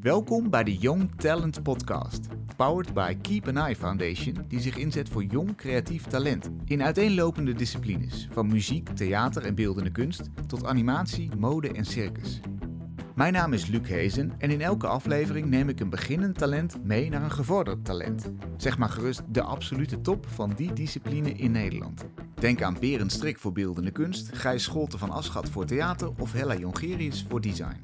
Welkom 0.00 0.50
bij 0.50 0.64
de 0.64 0.76
Young 0.76 1.10
Talent 1.16 1.62
Podcast, 1.62 2.26
powered 2.56 2.94
by 2.94 3.16
Keep 3.22 3.48
an 3.48 3.56
Eye 3.56 3.76
Foundation, 3.76 4.44
die 4.48 4.60
zich 4.60 4.76
inzet 4.76 5.08
voor 5.08 5.24
jong 5.24 5.56
creatief 5.56 6.06
talent 6.06 6.50
in 6.64 6.82
uiteenlopende 6.82 7.52
disciplines, 7.52 8.28
van 8.30 8.46
muziek, 8.46 8.88
theater 8.88 9.44
en 9.44 9.54
beeldende 9.54 9.90
kunst 9.90 10.30
tot 10.46 10.64
animatie, 10.64 11.30
mode 11.36 11.72
en 11.72 11.84
circus. 11.84 12.40
Mijn 13.18 13.32
naam 13.32 13.52
is 13.52 13.66
Luc 13.66 13.88
Hezen 13.88 14.32
en 14.38 14.50
in 14.50 14.60
elke 14.60 14.86
aflevering 14.86 15.46
neem 15.46 15.68
ik 15.68 15.80
een 15.80 15.90
beginnend 15.90 16.38
talent 16.38 16.84
mee 16.84 17.10
naar 17.10 17.22
een 17.22 17.30
gevorderd 17.30 17.84
talent. 17.84 18.32
Zeg 18.56 18.78
maar 18.78 18.88
gerust 18.88 19.22
de 19.28 19.42
absolute 19.42 20.00
top 20.00 20.26
van 20.26 20.52
die 20.56 20.72
discipline 20.72 21.32
in 21.32 21.50
Nederland. 21.50 22.06
Denk 22.34 22.62
aan 22.62 22.76
Berend 22.80 23.12
Strik 23.12 23.38
voor 23.38 23.52
beeldende 23.52 23.90
kunst, 23.90 24.36
Gijs 24.36 24.62
Scholte 24.62 24.98
van 24.98 25.10
Aschat 25.10 25.48
voor 25.48 25.64
theater 25.64 26.12
of 26.18 26.32
Hella 26.32 26.56
Jongerius 26.56 27.26
voor 27.28 27.40
design. 27.40 27.80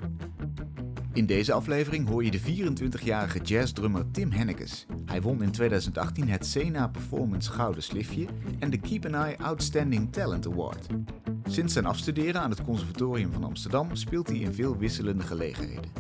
In 1.13 1.27
deze 1.27 1.53
aflevering 1.53 2.09
hoor 2.09 2.25
je 2.25 2.31
de 2.31 2.41
24-jarige 2.41 3.41
jazzdrummer 3.41 4.11
Tim 4.11 4.31
Hennekes. 4.31 4.87
Hij 5.05 5.23
won 5.23 5.43
in 5.43 5.51
2018 5.51 6.29
het 6.29 6.47
Sena 6.47 6.89
Performance 6.89 7.51
Gouden 7.53 7.83
Slifje 7.83 8.27
en 8.59 8.71
de 8.71 8.79
Keep 8.79 9.07
an 9.07 9.15
Eye 9.15 9.39
Outstanding 9.39 10.13
Talent 10.13 10.47
Award. 10.47 10.87
Sinds 11.49 11.73
zijn 11.73 11.87
afstuderen 11.87 12.41
aan 12.41 12.51
het 12.51 12.63
Conservatorium 12.63 13.33
van 13.33 13.45
Amsterdam 13.45 13.95
speelt 13.95 14.29
hij 14.29 14.39
in 14.39 14.55
veel 14.55 14.77
wisselende 14.77 15.23
gelegenheden. 15.23 15.91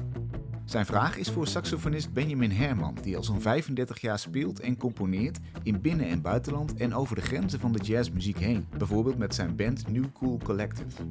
Zijn 0.64 0.86
vraag 0.86 1.16
is 1.16 1.30
voor 1.30 1.46
saxofonist 1.46 2.12
Benjamin 2.12 2.50
Herman, 2.50 2.96
die 3.02 3.16
al 3.16 3.24
zo'n 3.24 3.40
35 3.40 4.00
jaar 4.00 4.18
speelt 4.18 4.60
en 4.60 4.76
componeert 4.76 5.38
in 5.62 5.80
binnen- 5.80 6.08
en 6.08 6.22
buitenland 6.22 6.74
en 6.74 6.94
over 6.94 7.16
de 7.16 7.22
grenzen 7.22 7.60
van 7.60 7.72
de 7.72 7.82
jazzmuziek 7.82 8.38
heen, 8.38 8.66
bijvoorbeeld 8.78 9.18
met 9.18 9.34
zijn 9.34 9.56
band 9.56 9.88
New 9.88 10.04
Cool 10.12 10.38
Collective. 10.44 11.02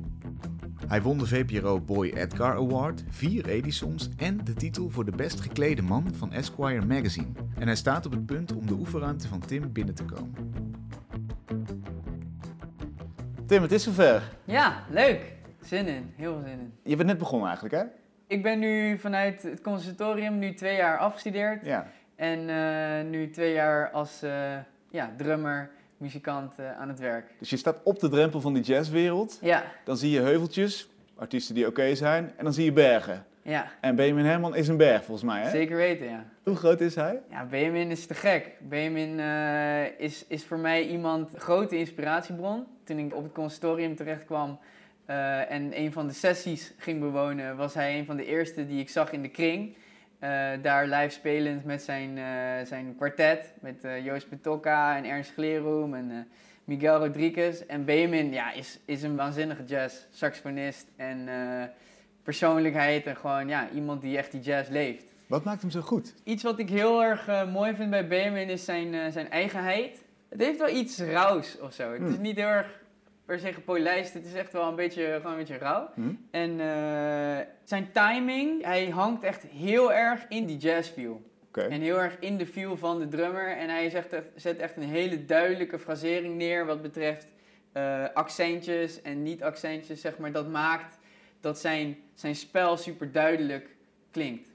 Hij 0.87 1.01
won 1.01 1.17
de 1.17 1.27
VPRO 1.27 1.79
Boy 1.81 2.09
Edgar 2.09 2.55
Award, 2.55 3.03
vier 3.09 3.47
Edisons 3.47 4.09
en 4.17 4.43
de 4.43 4.53
titel 4.53 4.89
voor 4.89 5.05
de 5.05 5.15
best 5.15 5.41
geklede 5.41 5.81
man 5.81 6.07
van 6.15 6.31
Esquire 6.31 6.85
Magazine. 6.85 7.31
En 7.55 7.67
hij 7.67 7.75
staat 7.75 8.05
op 8.05 8.11
het 8.11 8.25
punt 8.25 8.55
om 8.55 8.67
de 8.67 8.73
oefenruimte 8.73 9.27
van 9.27 9.39
Tim 9.39 9.71
binnen 9.71 9.95
te 9.95 10.03
komen. 10.03 10.62
Tim, 13.53 13.61
het 13.61 13.71
is 13.71 13.83
zover. 13.83 14.23
Ja, 14.45 14.83
leuk. 14.89 15.21
Zin 15.61 15.87
in. 15.87 16.13
Heel 16.15 16.33
veel 16.33 16.41
zin 16.41 16.59
in. 16.59 16.73
Je 16.83 16.95
bent 16.95 17.07
net 17.07 17.17
begonnen 17.17 17.47
eigenlijk, 17.47 17.75
hè? 17.75 17.83
Ik 18.27 18.43
ben 18.43 18.59
nu 18.59 18.97
vanuit 18.97 19.43
het 19.43 19.61
conservatorium 19.61 20.39
nu 20.39 20.53
twee 20.53 20.75
jaar 20.75 20.97
afgestudeerd. 20.97 21.65
Ja. 21.65 21.87
En 22.15 22.49
eh, 22.49 23.09
nu 23.09 23.29
twee 23.29 23.53
jaar 23.53 23.91
als 23.91 24.21
eh, 24.21 24.31
ja, 24.89 25.13
drummer, 25.17 25.71
muzikant 25.97 26.59
eh, 26.59 26.79
aan 26.79 26.87
het 26.87 26.99
werk. 26.99 27.25
Dus 27.39 27.49
je 27.49 27.57
staat 27.57 27.79
op 27.83 27.99
de 27.99 28.09
drempel 28.09 28.41
van 28.41 28.53
die 28.53 28.63
jazzwereld. 28.63 29.37
Ja, 29.41 29.63
Dan 29.83 29.97
zie 29.97 30.11
je 30.11 30.19
heuveltjes, 30.19 30.89
artiesten 31.15 31.55
die 31.55 31.67
oké 31.67 31.95
zijn. 31.95 32.31
En 32.37 32.43
dan 32.43 32.53
zie 32.53 32.65
je 32.65 32.73
bergen. 32.73 33.25
Ja. 33.43 33.71
En 33.81 33.95
Benjamin 33.95 34.25
Herman 34.25 34.55
is 34.55 34.67
een 34.67 34.77
berg, 34.77 35.03
volgens 35.03 35.27
mij, 35.27 35.41
hè? 35.41 35.49
Zeker 35.49 35.75
weten, 35.75 36.05
ja. 36.05 36.25
Hoe 36.43 36.55
groot 36.55 36.81
is 36.81 36.95
hij? 36.95 37.21
Ja, 37.29 37.45
Benjamin 37.45 37.91
is 37.91 38.05
te 38.05 38.13
gek. 38.13 38.51
Benjamin 38.59 39.19
eh, 39.19 39.99
is, 39.99 40.25
is 40.27 40.43
voor 40.45 40.57
mij 40.57 40.87
iemand, 40.87 41.31
grote 41.37 41.77
inspiratiebron. 41.77 42.65
Toen 42.83 42.97
ik 42.97 43.15
op 43.15 43.23
het 43.23 43.31
conservatorium 43.31 43.95
terecht 43.95 44.25
kwam 44.25 44.59
eh, 45.05 45.51
en 45.51 45.79
een 45.79 45.91
van 45.91 46.07
de 46.07 46.13
sessies 46.13 46.73
ging 46.77 46.99
bewonen, 46.99 47.57
was 47.57 47.73
hij 47.73 47.97
een 47.97 48.05
van 48.05 48.17
de 48.17 48.25
eerste 48.25 48.67
die 48.67 48.79
ik 48.79 48.89
zag 48.89 49.11
in 49.11 49.21
de 49.21 49.29
kring. 49.29 49.75
Eh, 50.19 50.49
daar 50.61 50.87
live 50.87 51.09
spelend 51.09 51.65
met 51.65 51.81
zijn, 51.81 52.17
zijn 52.67 52.95
kwartet, 52.95 53.53
met 53.59 53.85
Joost 54.03 54.29
Petokka 54.29 54.97
en 54.97 55.05
Ernst 55.05 55.33
Glerum 55.33 55.93
en 55.93 56.27
Miguel 56.65 56.97
Rodriguez. 56.99 57.59
En 57.59 57.85
Benjamin 57.85 58.31
ja, 58.31 58.51
is, 58.51 58.79
is 58.85 59.03
een 59.03 59.15
waanzinnige 59.15 59.63
jazz-saxofonist 59.63 60.87
en 60.95 61.27
eh, 61.27 61.63
persoonlijkheid 62.23 63.05
en 63.05 63.15
gewoon 63.15 63.47
ja, 63.47 63.69
iemand 63.73 64.01
die 64.01 64.17
echt 64.17 64.31
die 64.31 64.41
jazz 64.41 64.69
leeft. 64.69 65.03
Wat 65.27 65.43
maakt 65.43 65.61
hem 65.61 65.71
zo 65.71 65.81
goed? 65.81 66.13
Iets 66.23 66.43
wat 66.43 66.59
ik 66.59 66.69
heel 66.69 67.03
erg 67.03 67.27
eh, 67.27 67.51
mooi 67.51 67.75
vind 67.75 67.89
bij 67.89 68.07
Benjamin 68.07 68.49
is 68.49 68.65
zijn, 68.65 68.93
eh, 68.93 69.11
zijn 69.11 69.29
eigenheid. 69.29 70.03
Het 70.29 70.41
heeft 70.41 70.59
wel 70.59 70.69
iets 70.75 70.99
rauws 70.99 71.59
of 71.59 71.73
zo. 71.73 71.91
Het 71.91 72.01
is 72.01 72.13
Hmm. 72.13 72.21
niet 72.21 72.35
heel 72.35 72.47
erg 72.47 72.81
per 73.25 73.39
se 73.39 73.53
gepolijst. 73.53 74.13
Het 74.13 74.25
is 74.25 74.33
echt 74.33 74.51
wel 74.53 74.67
een 74.67 74.75
beetje, 74.75 75.13
gewoon 75.15 75.31
een 75.31 75.37
beetje 75.37 75.57
rauw. 75.57 75.89
Hm? 75.95 76.01
En 76.31 76.59
eh, 76.59 77.45
zijn 77.63 77.91
timing, 77.91 78.63
hij 78.63 78.89
hangt 78.89 79.23
echt 79.23 79.43
heel 79.43 79.93
erg 79.93 80.25
in 80.29 80.45
die 80.45 80.57
jazz 80.57 80.89
feel. 80.89 81.21
Oké. 81.47 81.61
En 81.61 81.81
heel 81.81 81.99
erg 82.01 82.17
in 82.19 82.37
de 82.37 82.45
feel 82.47 82.77
van 82.77 82.99
de 82.99 83.07
drummer. 83.07 83.57
En 83.57 83.69
hij 83.69 83.89
zegt 83.89 84.15
zet 84.35 84.57
echt 84.57 84.77
een 84.77 84.83
hele 84.83 85.25
duidelijke 85.25 85.79
frasering 85.79 86.35
neer 86.35 86.65
wat 86.65 86.81
betreft 86.81 87.27
accentjes 88.13 89.01
en 89.01 89.23
niet-accentjes, 89.23 90.01
zeg 90.01 90.17
maar. 90.17 90.31
Dat 90.31 90.47
maakt 90.49 90.97
dat 91.43 91.59
zijn, 91.59 91.97
zijn 92.13 92.35
spel 92.35 92.77
super 92.77 93.11
duidelijk 93.11 93.75
klinkt. 94.11 94.49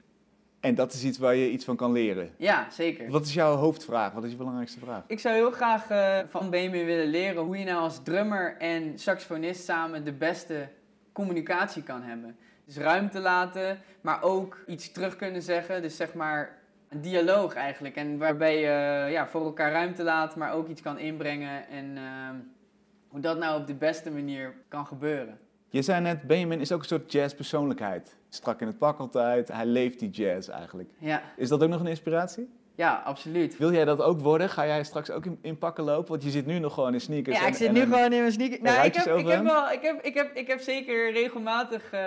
En 0.59 0.75
dat 0.75 0.93
is 0.93 1.03
iets 1.03 1.17
waar 1.17 1.35
je 1.35 1.51
iets 1.51 1.65
van 1.65 1.75
kan 1.75 1.91
leren. 1.91 2.31
Ja, 2.37 2.69
zeker. 2.69 3.09
Wat 3.09 3.25
is 3.25 3.33
jouw 3.33 3.55
hoofdvraag? 3.55 4.13
Wat 4.13 4.23
is 4.23 4.31
je 4.31 4.37
belangrijkste 4.37 4.79
vraag? 4.79 5.03
Ik 5.07 5.19
zou 5.19 5.35
heel 5.35 5.51
graag 5.51 5.89
eh, 5.89 6.19
van 6.29 6.49
Benjamin 6.49 6.85
willen 6.85 7.07
leren 7.07 7.43
hoe 7.43 7.57
je 7.57 7.65
nou 7.65 7.81
als 7.81 8.03
drummer 8.03 8.57
en 8.57 8.99
saxofonist 8.99 9.63
samen 9.63 10.05
de 10.05 10.13
beste 10.13 10.69
communicatie 11.11 11.83
kan 11.83 12.01
hebben. 12.01 12.37
Dus 12.65 12.77
ruimte 12.77 13.19
laten, 13.19 13.79
maar 14.01 14.23
ook 14.23 14.63
iets 14.67 14.91
terug 14.91 15.15
kunnen 15.15 15.41
zeggen. 15.41 15.81
Dus 15.81 15.95
zeg 15.95 16.13
maar 16.13 16.57
een 16.89 17.01
dialoog 17.01 17.53
eigenlijk. 17.53 17.95
En 17.95 18.17
waarbij 18.17 18.59
je 18.59 18.67
eh, 19.05 19.11
ja, 19.11 19.27
voor 19.27 19.45
elkaar 19.45 19.71
ruimte 19.71 20.03
laat, 20.03 20.35
maar 20.35 20.53
ook 20.53 20.67
iets 20.67 20.81
kan 20.81 20.97
inbrengen. 20.97 21.67
En 21.67 21.97
ehm, 21.97 22.35
hoe 23.07 23.19
dat 23.19 23.37
nou 23.37 23.61
op 23.61 23.67
de 23.67 23.75
beste 23.75 24.11
manier 24.11 24.53
kan 24.67 24.85
gebeuren. 24.85 25.39
Je 25.69 25.81
zei 25.81 26.01
net, 26.01 26.21
Benjamin 26.21 26.59
is 26.59 26.71
ook 26.71 26.79
een 26.79 26.87
soort 26.87 27.11
jazzpersoonlijkheid. 27.11 28.15
Strak 28.29 28.61
in 28.61 28.67
het 28.67 28.77
pak 28.77 28.99
altijd. 28.99 29.47
Hij 29.47 29.65
leeft 29.65 29.99
die 29.99 30.09
jazz 30.09 30.49
eigenlijk. 30.49 30.89
Ja, 30.97 31.21
Is 31.37 31.49
dat 31.49 31.63
ook 31.63 31.69
nog 31.69 31.79
een 31.79 31.87
inspiratie? 31.87 32.49
ja 32.75 33.01
absoluut. 33.05 33.57
Wil 33.57 33.73
jij 33.73 33.85
dat 33.85 34.01
ook 34.01 34.19
worden? 34.19 34.49
Ga 34.49 34.65
jij 34.65 34.83
straks 34.83 35.11
ook 35.11 35.25
in, 35.25 35.37
in 35.41 35.57
pakken 35.57 35.83
lopen? 35.83 36.09
Want 36.09 36.23
je 36.23 36.29
zit 36.29 36.45
nu 36.45 36.59
nog 36.59 36.73
gewoon 36.73 36.93
in 36.93 37.01
sneakers. 37.01 37.37
Ja, 37.37 37.41
en- 37.41 37.47
ik 37.49 37.55
zit 37.55 37.67
en 37.67 37.73
nu 37.73 37.79
gewoon 37.81 38.13
in 38.13 38.19
mijn 38.19 38.31
sneaker. 38.31 38.57
een 38.57 38.63
Nou, 38.63 38.85
ik 38.85 38.95
heb, 38.95 39.17
ik, 39.17 39.27
heb 39.27 39.43
wel, 39.43 39.71
ik, 39.71 39.81
heb, 39.81 40.01
ik, 40.01 40.13
heb, 40.13 40.35
ik 40.35 40.47
heb 40.47 40.59
zeker 40.59 41.11
regelmatig, 41.11 41.91
eh, 41.91 41.99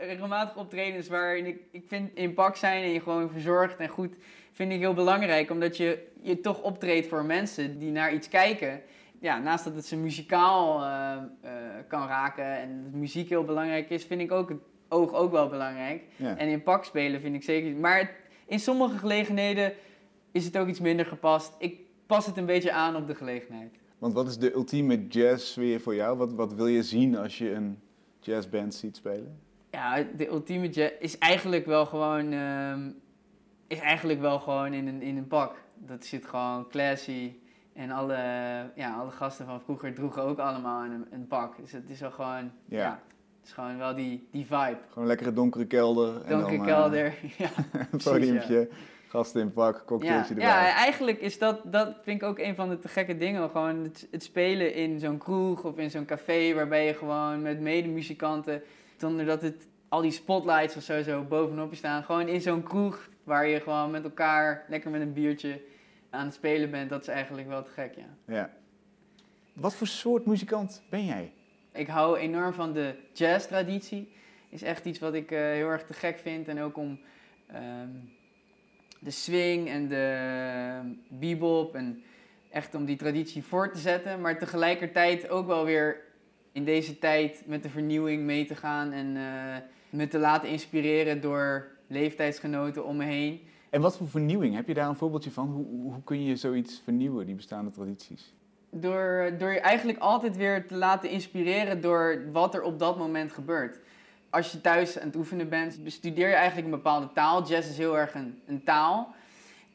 regelmatig 0.00 0.56
optredens 0.56 1.08
waarin 1.08 1.46
ik, 1.46 1.60
ik 1.70 1.84
vind 1.86 2.10
in 2.14 2.34
pak 2.34 2.56
zijn 2.56 2.82
en 2.82 2.90
je 2.90 3.00
gewoon 3.00 3.30
verzorgd 3.30 3.76
en 3.76 3.88
goed, 3.88 4.14
vind 4.52 4.72
ik 4.72 4.78
heel 4.78 4.94
belangrijk. 4.94 5.50
Omdat 5.50 5.76
je, 5.76 6.06
je 6.20 6.40
toch 6.40 6.62
optreedt 6.62 7.06
voor 7.08 7.24
mensen 7.24 7.78
die 7.78 7.90
naar 7.90 8.12
iets 8.12 8.28
kijken. 8.28 8.80
Ja, 9.20 9.38
naast 9.38 9.64
dat 9.64 9.74
het 9.74 9.86
ze 9.86 9.96
muzikaal 9.96 10.82
eh, 10.82 11.12
eh, 11.40 11.52
kan 11.88 12.06
raken 12.06 12.58
en 12.58 12.82
dat 12.82 12.92
muziek 12.92 13.28
heel 13.28 13.44
belangrijk 13.44 13.90
is, 13.90 14.04
vind 14.04 14.20
ik 14.20 14.32
ook 14.32 14.48
het 14.48 14.58
oog 14.88 15.12
ook 15.12 15.30
wel 15.30 15.48
belangrijk. 15.48 16.02
Ja. 16.16 16.36
En 16.36 16.48
in 16.48 16.62
pak 16.62 16.84
spelen 16.84 17.20
vind 17.20 17.34
ik 17.34 17.42
zeker. 17.42 17.76
Maar 17.76 18.16
in 18.46 18.60
sommige 18.60 18.98
gelegenheden 18.98 19.72
is 20.32 20.44
het 20.44 20.58
ook 20.58 20.68
iets 20.68 20.80
minder 20.80 21.06
gepast. 21.06 21.54
Ik 21.58 21.80
pas 22.06 22.26
het 22.26 22.36
een 22.36 22.46
beetje 22.46 22.72
aan 22.72 22.96
op 22.96 23.06
de 23.06 23.14
gelegenheid. 23.14 23.78
Want 23.98 24.14
wat 24.14 24.28
is 24.28 24.38
de 24.38 24.54
ultieme 24.54 25.06
jazz-sfeer 25.06 25.80
voor 25.80 25.94
jou? 25.94 26.16
Wat, 26.16 26.32
wat 26.32 26.54
wil 26.54 26.66
je 26.66 26.82
zien 26.82 27.16
als 27.16 27.38
je 27.38 27.52
een 27.52 27.80
jazzband 28.20 28.74
ziet 28.74 28.96
spelen? 28.96 29.40
Ja, 29.70 30.04
de 30.16 30.28
ultieme 30.28 30.68
jazz 30.68 30.92
is 30.98 31.18
eigenlijk 31.18 31.66
wel 31.66 31.86
gewoon, 31.86 32.32
ehm, 32.32 32.90
is 33.66 33.78
eigenlijk 33.78 34.20
wel 34.20 34.38
gewoon 34.38 34.72
in 34.72 34.86
een, 34.86 35.02
in 35.02 35.16
een 35.16 35.26
pak. 35.26 35.56
Dat 35.74 36.04
zit 36.04 36.26
gewoon 36.26 36.68
classy. 36.68 37.32
En 37.78 37.90
alle, 37.90 38.16
ja, 38.74 38.94
alle 38.94 39.10
gasten 39.10 39.46
van 39.46 39.60
vroeger 39.60 39.94
droegen 39.94 40.22
ook 40.22 40.38
allemaal 40.38 40.84
een, 40.84 41.06
een 41.10 41.26
pak. 41.26 41.56
Dus 41.56 41.72
het 41.72 41.90
is 41.90 42.00
wel 42.00 42.10
gewoon, 42.10 42.50
Ja. 42.68 42.78
ja. 42.78 43.00
het 43.38 43.46
is 43.46 43.52
gewoon 43.52 43.78
wel 43.78 43.94
die, 43.94 44.28
die 44.30 44.46
vibe. 44.46 44.76
Gewoon 44.88 45.02
een 45.02 45.06
lekkere 45.06 45.32
donkere 45.32 45.66
kelder. 45.66 46.22
en 46.24 46.28
Donkere 46.28 46.56
dan, 46.56 46.66
eh, 46.66 46.74
kelder. 46.74 47.14
ja, 47.44 47.48
een 47.92 48.00
podiumpje, 48.04 48.68
gasten 49.08 49.40
in 49.40 49.52
pak, 49.52 49.74
Ja, 49.76 49.82
cocktailtje 49.86 50.34
erbij. 50.34 50.48
ja, 50.48 50.74
eigenlijk 50.74 51.20
is 51.20 51.38
dat, 51.38 51.60
dat 51.64 51.94
vind 52.02 52.22
ik 52.22 52.28
ook 52.28 52.38
een 52.38 52.54
van 52.54 52.68
de 52.68 52.78
te 52.78 52.88
gekke 52.88 53.16
dingen. 53.16 53.50
Gewoon 53.50 53.82
het, 53.82 54.08
het 54.10 54.22
spelen 54.22 54.74
in 54.74 54.98
zo'n 54.98 55.18
kroeg 55.18 55.64
of 55.64 55.76
in 55.78 55.90
zo'n 55.90 56.04
café 56.04 56.54
waarbij 56.54 56.86
je 56.86 56.94
gewoon 56.94 57.42
met 57.42 57.60
medemuzikanten, 57.60 58.62
zonder 58.96 59.24
dat 59.26 59.42
het 59.42 59.66
al 59.88 60.00
die 60.00 60.10
spotlights 60.10 60.76
of 60.76 60.82
zo, 60.82 61.02
zo 61.02 61.22
bovenop 61.22 61.70
je 61.70 61.76
staan, 61.76 62.02
gewoon 62.02 62.28
in 62.28 62.40
zo'n 62.40 62.62
kroeg 62.62 63.08
waar 63.24 63.46
je 63.46 63.60
gewoon 63.60 63.90
met 63.90 64.04
elkaar 64.04 64.64
lekker 64.68 64.90
met 64.90 65.00
een 65.00 65.12
biertje 65.12 65.60
aan 66.10 66.24
het 66.24 66.34
spelen 66.34 66.70
bent, 66.70 66.90
dat 66.90 67.00
is 67.00 67.08
eigenlijk 67.08 67.48
wel 67.48 67.62
te 67.62 67.70
gek, 67.70 67.94
ja. 67.94 68.34
Ja. 68.34 68.50
Wat 69.52 69.74
voor 69.74 69.86
soort 69.86 70.26
muzikant 70.26 70.82
ben 70.88 71.04
jij? 71.04 71.32
Ik 71.72 71.86
hou 71.86 72.18
enorm 72.18 72.52
van 72.52 72.72
de 72.72 72.94
jazz-traditie. 73.12 74.12
Is 74.48 74.62
echt 74.62 74.84
iets 74.84 74.98
wat 74.98 75.14
ik 75.14 75.30
eh, 75.30 75.38
heel 75.38 75.68
erg 75.68 75.84
te 75.84 75.92
gek 75.92 76.18
vind. 76.18 76.48
En 76.48 76.60
ook 76.60 76.76
om 76.76 77.00
ehm, 77.46 77.88
de 79.00 79.10
swing 79.10 79.68
en 79.68 79.88
de 79.88 80.96
bebop 81.08 81.74
en 81.74 82.02
echt 82.50 82.74
om 82.74 82.84
die 82.84 82.96
traditie 82.96 83.42
voor 83.42 83.72
te 83.72 83.78
zetten. 83.78 84.20
Maar 84.20 84.38
tegelijkertijd 84.38 85.28
ook 85.28 85.46
wel 85.46 85.64
weer 85.64 86.00
in 86.52 86.64
deze 86.64 86.98
tijd 86.98 87.42
met 87.46 87.62
de 87.62 87.68
vernieuwing 87.68 88.22
mee 88.22 88.44
te 88.44 88.54
gaan. 88.54 88.92
En 88.92 89.16
eh, 89.16 89.56
me 89.90 90.08
te 90.08 90.18
laten 90.18 90.48
inspireren 90.48 91.20
door 91.20 91.66
leeftijdsgenoten 91.86 92.84
om 92.84 92.96
me 92.96 93.04
heen. 93.04 93.40
En 93.70 93.80
wat 93.80 93.96
voor 93.96 94.08
vernieuwing? 94.08 94.54
Heb 94.54 94.66
je 94.66 94.74
daar 94.74 94.88
een 94.88 94.96
voorbeeldje 94.96 95.30
van? 95.30 95.48
Hoe, 95.48 95.66
hoe 95.66 96.02
kun 96.04 96.24
je 96.24 96.36
zoiets 96.36 96.80
vernieuwen, 96.84 97.26
die 97.26 97.34
bestaande 97.34 97.70
tradities? 97.70 98.34
Door, 98.70 99.32
door 99.38 99.52
je 99.52 99.60
eigenlijk 99.60 99.98
altijd 99.98 100.36
weer 100.36 100.66
te 100.66 100.74
laten 100.74 101.10
inspireren 101.10 101.80
door 101.80 102.22
wat 102.32 102.54
er 102.54 102.62
op 102.62 102.78
dat 102.78 102.98
moment 102.98 103.32
gebeurt. 103.32 103.78
Als 104.30 104.52
je 104.52 104.60
thuis 104.60 104.98
aan 104.98 105.06
het 105.06 105.16
oefenen 105.16 105.48
bent, 105.48 105.84
bestudeer 105.84 106.28
je 106.28 106.34
eigenlijk 106.34 106.66
een 106.66 106.74
bepaalde 106.74 107.12
taal. 107.12 107.46
Jazz 107.46 107.70
is 107.70 107.78
heel 107.78 107.98
erg 107.98 108.14
een, 108.14 108.40
een 108.46 108.64
taal. 108.64 109.14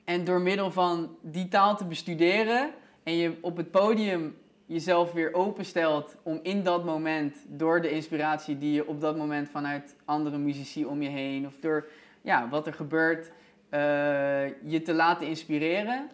En 0.04 0.24
door 0.24 0.42
middel 0.42 0.72
van 0.72 1.16
die 1.22 1.48
taal 1.48 1.78
te 1.78 1.86
bestuderen 1.86 2.70
en 3.04 3.16
je 3.16 3.38
op 3.42 3.58
het 3.58 3.72
podium 3.72 4.36
jezelf 4.66 5.12
weer 5.12 5.34
openstelt 5.34 6.16
om 6.24 6.40
in 6.44 6.64
dat 6.64 6.86
moment, 6.86 7.38
door 7.48 7.82
de 7.82 7.92
inspiratie 7.92 8.58
die 8.58 8.74
je 8.74 8.88
op 8.88 9.02
dat 9.02 9.18
moment 9.18 9.50
vanuit 9.50 9.96
andere 10.06 10.38
muzici 10.38 10.86
om 10.86 11.02
je 11.02 11.10
heen 11.10 11.46
of 11.48 11.54
door 11.60 11.88
ja, 12.22 12.50
wat 12.50 12.68
er 12.68 12.74
gebeurt, 12.74 13.32
je 14.64 14.82
te 14.84 14.94
laten 14.94 15.28
inspireren, 15.28 16.10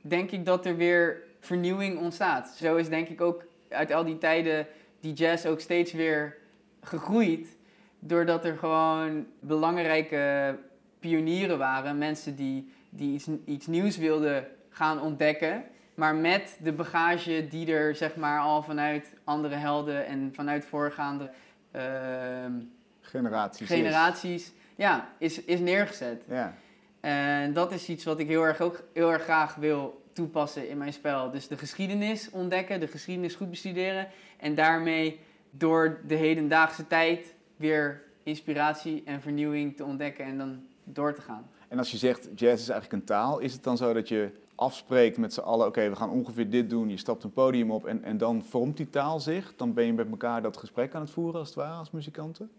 denk 0.00 0.30
ik 0.30 0.44
dat 0.44 0.66
er 0.66 0.76
weer 0.76 1.22
vernieuwing 1.40 1.98
ontstaat. 1.98 2.48
Zo 2.48 2.76
is 2.76 2.88
denk 2.88 3.08
ik 3.08 3.20
ook 3.20 3.44
uit 3.68 3.92
al 3.92 4.04
die 4.04 4.18
tijden 4.18 4.66
die 5.00 5.12
jazz 5.12 5.46
ook 5.46 5.60
steeds 5.60 5.92
weer 5.92 6.36
gegroeid, 6.82 7.56
doordat 7.98 8.44
er 8.44 8.56
gewoon 8.56 9.26
belangrijke 9.40 10.56
pionieren 10.98 11.58
waren, 11.58 11.98
mensen 11.98 12.36
die, 12.36 12.72
die 12.90 13.14
iets, 13.14 13.28
iets 13.44 13.66
nieuws 13.66 13.96
wilden 13.96 14.46
gaan 14.70 15.00
ontdekken. 15.00 15.64
Maar 15.94 16.14
met 16.14 16.58
de 16.62 16.72
bagage 16.72 17.46
die 17.48 17.72
er 17.72 17.94
zeg 17.94 18.16
maar 18.16 18.40
al 18.40 18.62
vanuit 18.62 19.12
andere 19.24 19.54
helden 19.54 20.06
en 20.06 20.30
vanuit 20.34 20.64
voorgaande 20.64 21.30
ehm, 21.70 22.52
Generaties. 23.00 23.66
generaties 23.66 24.52
ja, 24.76 25.08
is, 25.18 25.44
is 25.44 25.60
neergezet. 25.60 26.22
Ja. 26.28 26.54
En 27.08 27.52
dat 27.52 27.72
is 27.72 27.88
iets 27.88 28.04
wat 28.04 28.18
ik 28.18 28.28
heel 28.28 28.42
erg, 28.42 28.60
ook 28.60 28.82
heel 28.92 29.12
erg 29.12 29.22
graag 29.22 29.54
wil 29.54 30.02
toepassen 30.12 30.68
in 30.68 30.78
mijn 30.78 30.92
spel. 30.92 31.30
Dus 31.30 31.48
de 31.48 31.58
geschiedenis 31.58 32.30
ontdekken, 32.30 32.80
de 32.80 32.86
geschiedenis 32.86 33.34
goed 33.34 33.50
bestuderen. 33.50 34.08
En 34.36 34.54
daarmee 34.54 35.20
door 35.50 36.00
de 36.06 36.14
hedendaagse 36.14 36.86
tijd 36.86 37.34
weer 37.56 38.02
inspiratie 38.22 39.02
en 39.04 39.20
vernieuwing 39.20 39.76
te 39.76 39.84
ontdekken 39.84 40.24
en 40.24 40.38
dan 40.38 40.60
door 40.84 41.14
te 41.14 41.20
gaan. 41.20 41.46
En 41.68 41.78
als 41.78 41.90
je 41.90 41.96
zegt 41.96 42.28
jazz 42.34 42.62
is 42.62 42.68
eigenlijk 42.68 42.92
een 42.92 43.04
taal, 43.04 43.38
is 43.38 43.52
het 43.52 43.62
dan 43.64 43.76
zo 43.76 43.92
dat 43.92 44.08
je 44.08 44.30
afspreekt 44.54 45.18
met 45.18 45.32
z'n 45.32 45.40
allen, 45.40 45.66
oké, 45.66 45.88
we 45.88 45.96
gaan 45.96 46.10
ongeveer 46.10 46.50
dit 46.50 46.70
doen, 46.70 46.88
je 46.88 46.96
stapt 46.96 47.24
een 47.24 47.32
podium 47.32 47.70
op 47.70 47.86
en, 47.86 48.04
en 48.04 48.18
dan 48.18 48.44
vormt 48.44 48.76
die 48.76 48.90
taal 48.90 49.20
zich? 49.20 49.52
Dan 49.56 49.74
ben 49.74 49.84
je 49.84 49.92
met 49.92 50.10
elkaar 50.10 50.42
dat 50.42 50.56
gesprek 50.56 50.94
aan 50.94 51.00
het 51.02 51.10
voeren, 51.10 51.38
als 51.38 51.48
het 51.48 51.56
ware, 51.56 51.78
als 51.78 51.90
muzikanten? 51.90 52.50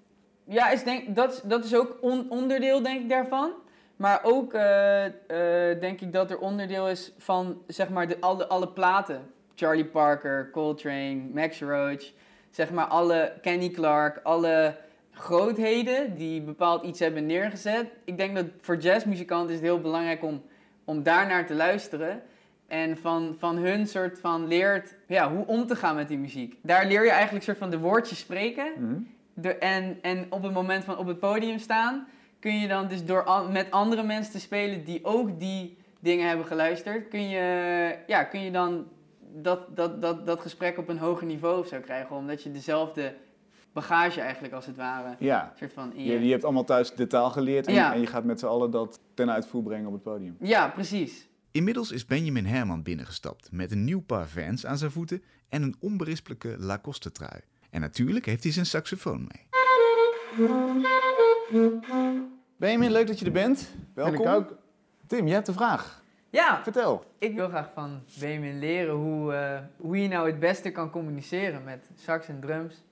Ja, 0.44 0.70
is 0.70 0.84
denk, 0.84 1.16
dat, 1.16 1.44
dat 1.46 1.64
is 1.64 1.76
ook 1.76 1.98
on- 2.02 2.30
onderdeel 2.30 2.82
denk 2.82 3.02
ik 3.02 3.10
daarvan. 3.10 3.52
Maar 4.00 4.20
ook 4.24 4.54
eh, 4.54 5.06
eh, 5.06 5.80
denk 5.80 6.02
ik 6.02 6.14
dat 6.14 6.32
er 6.32 6.40
onderdeel 6.40 6.90
is 6.90 7.12
van 7.18 7.62
zeg 7.68 7.90
maar 7.90 8.08
de, 8.08 8.18
alle, 8.20 8.48
alle 8.48 8.68
platen. 8.68 9.32
Charlie 9.56 9.86
Parker, 9.86 10.50
Coltrane, 10.52 11.22
Max 11.34 11.62
Roach. 11.62 12.12
Zeg 12.50 12.72
maar 12.72 12.86
alle 12.86 13.34
Kenny 13.42 13.70
Clark, 13.70 14.20
alle 14.24 14.76
grootheden 15.12 16.16
die 16.16 16.42
bepaald 16.42 16.84
iets 16.84 17.00
hebben 17.00 17.26
neergezet. 17.26 17.86
Ik 18.04 18.18
denk 18.18 18.36
dat 18.36 18.46
voor 18.62 18.78
jazzmuzikanten 18.78 19.50
is 19.50 19.56
het 19.56 19.66
heel 19.66 19.82
belangrijk 19.82 20.24
om, 20.24 20.42
om 20.84 21.04
daarnaar 21.04 21.46
te 21.46 21.54
luisteren. 21.54 22.22
En 22.68 22.98
van, 22.98 23.36
van 23.40 23.58
hun 23.58 23.88
soort 23.88 24.20
van 24.20 24.48
leert 24.48 24.96
ja, 25.08 25.32
hoe 25.32 25.46
om 25.46 25.68
te 25.68 25.76
gaan 25.76 25.96
met 25.96 26.08
die 26.08 26.18
muziek. 26.18 26.56
Daar 26.62 26.86
leer 26.86 27.04
je 27.04 27.12
eigenlijk 27.12 27.46
soort 27.46 27.58
van 27.58 27.70
de 27.70 27.80
woordjes 27.80 28.20
spreken. 28.20 28.72
Mhm. 28.78 29.00
De, 29.34 29.56
en, 29.56 29.98
en 30.02 30.26
op 30.30 30.44
het 30.44 30.54
moment 30.54 30.84
van 30.84 30.98
op 30.98 31.08
het 31.08 31.20
podium 31.20 31.60
staan, 31.60 32.08
kun 32.40 32.60
je 32.60 32.68
dan 32.68 32.88
dus 32.88 33.06
door 33.06 33.24
an- 33.24 33.52
met 33.52 33.72
andere 33.72 34.04
mensen 34.04 34.32
te 34.34 34.40
spelen 34.40 34.84
die 34.84 35.06
ook 35.06 35.40
die 35.40 35.78
dingen 36.00 36.28
hebben 36.28 36.46
geluisterd, 36.46 37.08
kun 37.08 37.30
je, 37.30 37.96
ja, 38.08 38.24
kun 38.24 38.40
je 38.44 38.52
dan 38.52 38.88
dat, 39.34 39.68
dat, 39.76 40.02
dat, 40.02 40.26
dat 40.26 40.40
gesprek 40.42 40.78
op 40.78 40.90
een 40.90 40.98
hoger 40.98 41.26
niveau 41.28 41.60
of 41.60 41.68
zo 41.68 41.80
krijgen. 41.80 42.16
Omdat 42.16 42.44
je 42.44 42.52
dezelfde 42.52 43.16
bagage 43.74 44.22
eigenlijk 44.22 44.54
als 44.54 44.66
het 44.66 44.76
ware, 44.76 45.16
Ja, 45.20 45.54
soort 45.60 45.74
van 45.74 45.94
in 45.94 46.04
je, 46.04 46.12
je... 46.12 46.26
je 46.26 46.32
hebt 46.32 46.44
allemaal 46.44 46.64
thuis 46.64 46.94
de 46.96 47.08
taal 47.08 47.30
geleerd 47.30 47.68
en, 47.68 47.74
Ja. 47.74 47.94
en 47.94 48.00
je 48.00 48.08
gaat 48.08 48.24
met 48.24 48.40
z'n 48.40 48.46
allen 48.46 48.72
dat 48.72 49.00
ten 49.14 49.32
uitvoer 49.32 49.64
brengen 49.64 49.88
op 49.88 49.94
het 49.94 50.04
podium. 50.04 50.36
Ja, 50.40 50.68
precies. 50.68 51.28
Inmiddels 51.52 51.92
is 51.92 52.06
Benjamin 52.06 52.46
Herman 52.46 52.84
binnengestapt 52.84 53.52
met 53.52 53.72
een 53.72 53.84
nieuw 53.84 54.02
paar 54.02 54.28
Vans 54.28 54.66
aan 54.66 54.78
zijn 54.78 54.92
voeten 54.92 55.24
en 55.50 55.62
een 55.62 55.76
onberispelijke 55.80 56.56
Lacoste 56.58 57.12
trui. 57.12 57.42
En 57.70 57.82
natuurlijk 57.82 58.26
heeft 58.26 58.44
hij 58.44 58.52
zijn 58.52 58.66
saxofoon 58.66 59.28
mee. 59.28 59.48
Benjamin, 62.58 62.92
leuk 62.92 63.08
dat 63.08 63.20
je 63.20 63.26
er 63.26 63.32
bent. 63.32 63.70
Welkom. 63.94 64.22
Ik 64.22 64.28
ook. 64.28 64.58
Tim, 65.08 65.28
je 65.28 65.34
hebt 65.34 65.48
een 65.48 65.54
vraag. 65.54 66.04
Ja, 66.30 66.64
Vertel. 66.64 67.04
ik 67.18 67.36
wil 67.36 67.48
graag 67.50 67.70
van 67.74 68.02
Benjamin 68.20 68.60
leren 68.60 68.96
hoe, 68.96 69.34
eh, 69.34 69.60
hoe 69.78 70.02
je 70.02 70.08
nou 70.08 70.28
het 70.28 70.40
beste 70.40 70.72
kan 70.72 70.90
communiceren 70.90 71.64
met 71.64 71.90
sax 71.96 72.28
en 72.28 72.40
drums. 72.40 72.84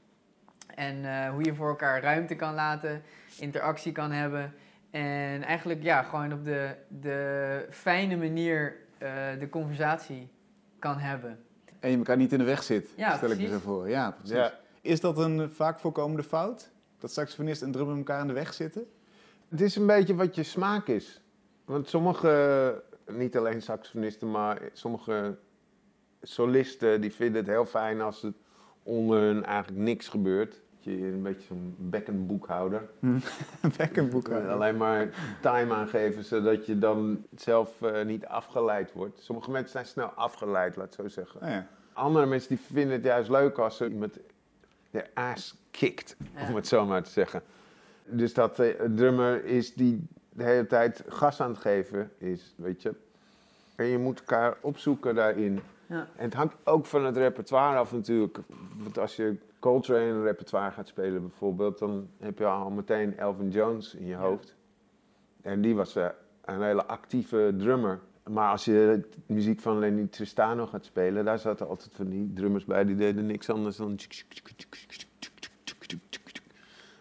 En 0.75 1.05
eh, 1.05 1.29
hoe 1.29 1.43
je 1.43 1.55
voor 1.55 1.69
elkaar 1.69 2.01
ruimte 2.01 2.35
kan 2.35 2.53
laten, 2.53 3.01
interactie 3.39 3.91
kan 3.91 4.11
hebben. 4.11 4.53
En 4.91 5.43
eigenlijk 5.43 5.83
ja, 5.83 6.03
gewoon 6.03 6.33
op 6.33 6.45
de, 6.45 6.75
de 6.87 7.67
fijne 7.69 8.17
manier 8.17 8.75
eh, 8.97 9.09
de 9.39 9.49
conversatie 9.49 10.29
kan 10.79 10.97
hebben. 10.97 11.39
En 11.79 11.91
je 11.91 11.97
elkaar 11.97 12.17
niet 12.17 12.31
in 12.31 12.37
de 12.37 12.43
weg 12.43 12.63
zit, 12.63 12.89
Ja, 12.95 13.17
stel 13.17 13.29
ik 13.29 13.39
me 13.39 13.47
zo 13.47 13.59
voor. 13.59 13.89
Ja, 13.89 14.11
precies. 14.11 14.35
Ja. 14.35 14.53
Is 14.81 14.99
dat 14.99 15.17
een 15.17 15.49
vaak 15.49 15.79
voorkomende 15.79 16.23
fout? 16.23 16.71
Dat 16.99 17.11
saxofonist 17.11 17.61
en 17.61 17.71
drummer 17.71 17.97
elkaar 17.97 18.21
in 18.21 18.27
de 18.27 18.33
weg 18.33 18.53
zitten? 18.53 18.87
Het 19.47 19.61
is 19.61 19.75
een 19.75 19.85
beetje 19.85 20.15
wat 20.15 20.35
je 20.35 20.43
smaak 20.43 20.87
is. 20.87 21.21
Want 21.65 21.87
sommige, 21.89 22.83
niet 23.11 23.37
alleen 23.37 23.61
saxofonisten, 23.61 24.31
maar 24.31 24.61
sommige 24.73 25.37
solisten 26.21 27.01
die 27.01 27.13
vinden 27.13 27.41
het 27.41 27.49
heel 27.49 27.65
fijn 27.65 28.01
als 28.01 28.21
het 28.21 28.35
onder 28.83 29.19
hun 29.19 29.45
eigenlijk 29.45 29.83
niks 29.83 30.07
gebeurt. 30.07 30.61
Dat 30.75 30.83
je 30.83 31.05
een 31.05 31.21
beetje 31.21 31.47
zo'n 31.47 31.75
bekkenboekhouder. 31.77 32.89
Bekkenboek. 33.77 34.29
Alleen 34.29 34.77
maar 34.77 35.09
time 35.41 35.73
aangeven 35.73 36.23
zodat 36.23 36.65
je 36.65 36.79
dan 36.79 37.25
zelf 37.35 37.81
eh, 37.81 38.05
niet 38.05 38.25
afgeleid 38.25 38.93
wordt. 38.93 39.19
Sommige 39.21 39.51
mensen 39.51 39.71
zijn 39.71 39.85
snel 39.85 40.07
afgeleid, 40.07 40.75
laat 40.75 40.87
ik 40.87 40.93
zo 40.93 41.07
zeggen. 41.07 41.41
Oh, 41.41 41.47
ja. 41.47 41.67
Andere 41.93 42.25
mensen 42.25 42.49
die 42.49 42.59
vinden 42.59 42.95
het 42.95 43.03
juist 43.03 43.29
leuk 43.29 43.57
als 43.57 43.79
er 43.79 43.89
iemand 43.89 44.17
de 44.91 45.05
ass 45.13 45.55
kikt, 45.71 46.15
Ja. 46.35 46.47
om 46.49 46.55
het 46.55 46.67
zo 46.67 46.85
maar 46.85 47.03
te 47.03 47.09
zeggen. 47.11 47.41
Dus 48.05 48.33
dat 48.33 48.55
de 48.55 48.91
drummer 48.95 49.45
is 49.45 49.73
die 49.73 50.07
de 50.29 50.43
hele 50.43 50.67
tijd 50.67 51.03
gas 51.07 51.41
aan 51.41 51.49
het 51.49 51.59
geven 51.59 52.11
is, 52.17 52.53
weet 52.57 52.81
je. 52.81 52.93
En 53.75 53.85
je 53.85 53.97
moet 53.97 54.19
elkaar 54.19 54.57
opzoeken 54.61 55.15
daarin. 55.15 55.59
Ja. 55.85 56.07
En 56.15 56.23
het 56.23 56.33
hangt 56.33 56.55
ook 56.63 56.85
van 56.85 57.05
het 57.05 57.17
repertoire 57.17 57.77
af 57.77 57.91
natuurlijk. 57.91 58.37
Want 58.77 58.97
als 58.99 59.15
je 59.15 59.35
Coltrane 59.59 60.23
repertoire 60.23 60.71
gaat 60.71 60.87
spelen 60.87 61.21
bijvoorbeeld, 61.21 61.79
dan 61.79 62.07
heb 62.19 62.37
je 62.37 62.45
al 62.45 62.69
meteen 62.69 63.17
Elvin 63.17 63.49
Jones 63.49 63.93
in 63.95 64.03
je 64.05 64.09
Ja. 64.11 64.17
hoofd. 64.19 64.55
En 65.41 65.61
die 65.61 65.75
was 65.75 65.95
eh, 65.95 66.07
een 66.45 66.61
hele 66.61 66.85
actieve 66.85 67.53
drummer. 67.57 67.99
Maar 68.29 68.51
als 68.51 68.65
je 68.65 69.07
de 69.25 69.33
muziek 69.33 69.59
van 69.59 69.79
Lenny 69.79 70.07
Tristano 70.07 70.65
gaat 70.65 70.85
spelen, 70.85 71.25
daar 71.25 71.39
zaten 71.39 71.67
altijd 71.67 71.89
van 71.93 72.09
die 72.09 72.33
drummers 72.33 72.65
bij 72.65 72.85
die 72.85 72.95
deden 72.95 73.25
niks 73.25 73.49
anders 73.49 73.75
dan. 73.77 73.99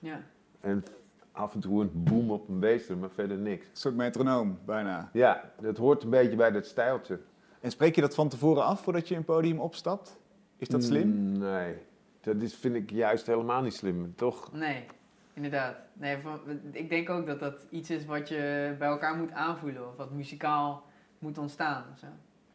Ja. 0.00 0.20
En 0.60 0.84
af 1.32 1.54
en 1.54 1.60
toe 1.60 1.80
een 1.82 1.90
boom 1.94 2.30
op 2.30 2.48
een 2.48 2.60
bassdrum, 2.60 2.98
maar 2.98 3.10
verder 3.10 3.38
niks. 3.38 3.64
Een 3.64 3.76
soort 3.76 3.94
metronoom, 3.94 4.58
bijna. 4.64 5.10
Ja, 5.12 5.52
dat 5.60 5.76
hoort 5.76 6.02
een 6.02 6.10
beetje 6.10 6.36
bij 6.36 6.50
dat 6.50 6.66
stijltje. 6.66 7.20
En 7.60 7.70
spreek 7.70 7.94
je 7.94 8.00
dat 8.00 8.14
van 8.14 8.28
tevoren 8.28 8.64
af 8.64 8.80
voordat 8.80 9.08
je 9.08 9.14
een 9.16 9.24
podium 9.24 9.60
opstapt? 9.60 10.18
Is 10.56 10.68
dat 10.68 10.84
slim? 10.84 11.08
Mm, 11.08 11.38
Nee, 11.38 11.74
dat 12.20 12.42
is, 12.42 12.54
vind 12.54 12.74
ik 12.74 12.90
juist 12.90 13.26
helemaal 13.26 13.62
niet 13.62 13.74
slim, 13.74 14.14
toch? 14.14 14.52
Nee, 14.52 14.84
inderdaad. 15.32 15.76
Nee, 15.92 16.18
van, 16.22 16.40
ik 16.72 16.88
denk 16.88 17.10
ook 17.10 17.26
dat 17.26 17.40
dat 17.40 17.66
iets 17.70 17.90
is 17.90 18.04
wat 18.04 18.28
je 18.28 18.74
bij 18.78 18.88
elkaar 18.88 19.16
moet 19.16 19.32
aanvoelen. 19.32 19.88
Of 19.88 19.96
wat 19.96 20.10
muzikaal 20.10 20.84
moet 21.26 21.38
ontstaan. 21.38 21.84
Zo. 21.98 22.06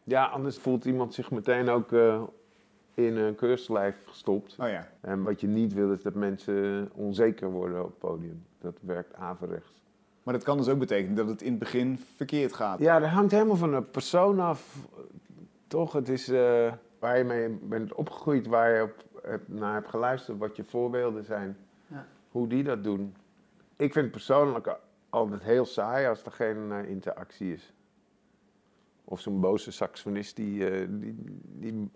Ja, 0.04 0.26
anders 0.26 0.58
voelt 0.58 0.86
iemand 0.86 1.14
zich 1.14 1.32
meteen 1.32 1.70
ook 1.70 1.92
eh, 1.92 2.24
in 2.94 3.18
een 3.18 3.36
keurslijf 3.36 3.96
gestopt. 4.06 4.58
Oh 4.60 4.68
ja. 4.68 4.88
En 5.02 5.24
wat 5.24 5.42
je 5.42 5.48
niet 5.48 5.74
wil 5.74 5.92
is 5.92 6.02
dat 6.02 6.14
mensen 6.14 6.90
onzeker 6.94 7.52
worden 7.52 7.80
op 7.80 7.88
het 7.88 7.98
podium. 7.98 8.46
Dat 8.60 8.78
werkt 8.82 9.16
averechts. 9.16 9.82
Maar 10.24 10.34
dat 10.34 10.44
kan 10.44 10.58
dus 10.58 10.68
ook 10.68 10.80
betekenen 10.80 11.16
dat 11.16 11.28
het 11.28 11.42
in 11.42 11.50
het 11.50 11.60
begin 11.60 11.98
verkeerd 12.16 12.54
gaat. 12.54 12.80
Ja, 12.80 13.00
dat 13.00 13.10
hangt 13.10 13.32
helemaal 13.32 13.56
van 13.56 13.72
de 13.72 13.82
persoon 13.82 14.40
af. 14.40 14.88
Toch, 15.68 15.94
het 15.94 16.10
is 16.10 16.30
eh, 16.30 16.74
waar 17.00 17.18
je 17.18 17.24
mee 17.24 17.50
bent 17.50 17.94
opgegroeid, 17.94 18.48
waar 18.48 18.76
je 18.76 18.84
op, 18.84 19.06
naar 19.46 19.74
hebt 19.74 19.90
geluisterd, 19.90 20.38
wat 20.38 20.56
je 20.56 20.64
voorbeelden 20.64 21.24
zijn. 21.24 21.58
Ja. 21.88 22.06
Hoe 22.32 22.48
die 22.48 22.64
dat 22.64 22.84
doen. 22.84 23.16
Ik 23.76 23.94
vind 23.94 24.06
het 24.06 24.12
persoonlijk 24.12 24.78
altijd 25.10 25.44
heel 25.44 25.66
saai 25.66 26.08
als 26.08 26.24
er 26.24 26.32
geen 26.32 26.72
eh, 26.72 26.90
interactie 26.90 27.54
is. 27.54 27.74
Of 29.12 29.20
zo'n 29.20 29.40
boze 29.40 29.72
saxofonist 29.72 30.36
die, 30.36 30.70
eh, 30.70 30.88
die, 30.90 31.16
die, 31.44 31.90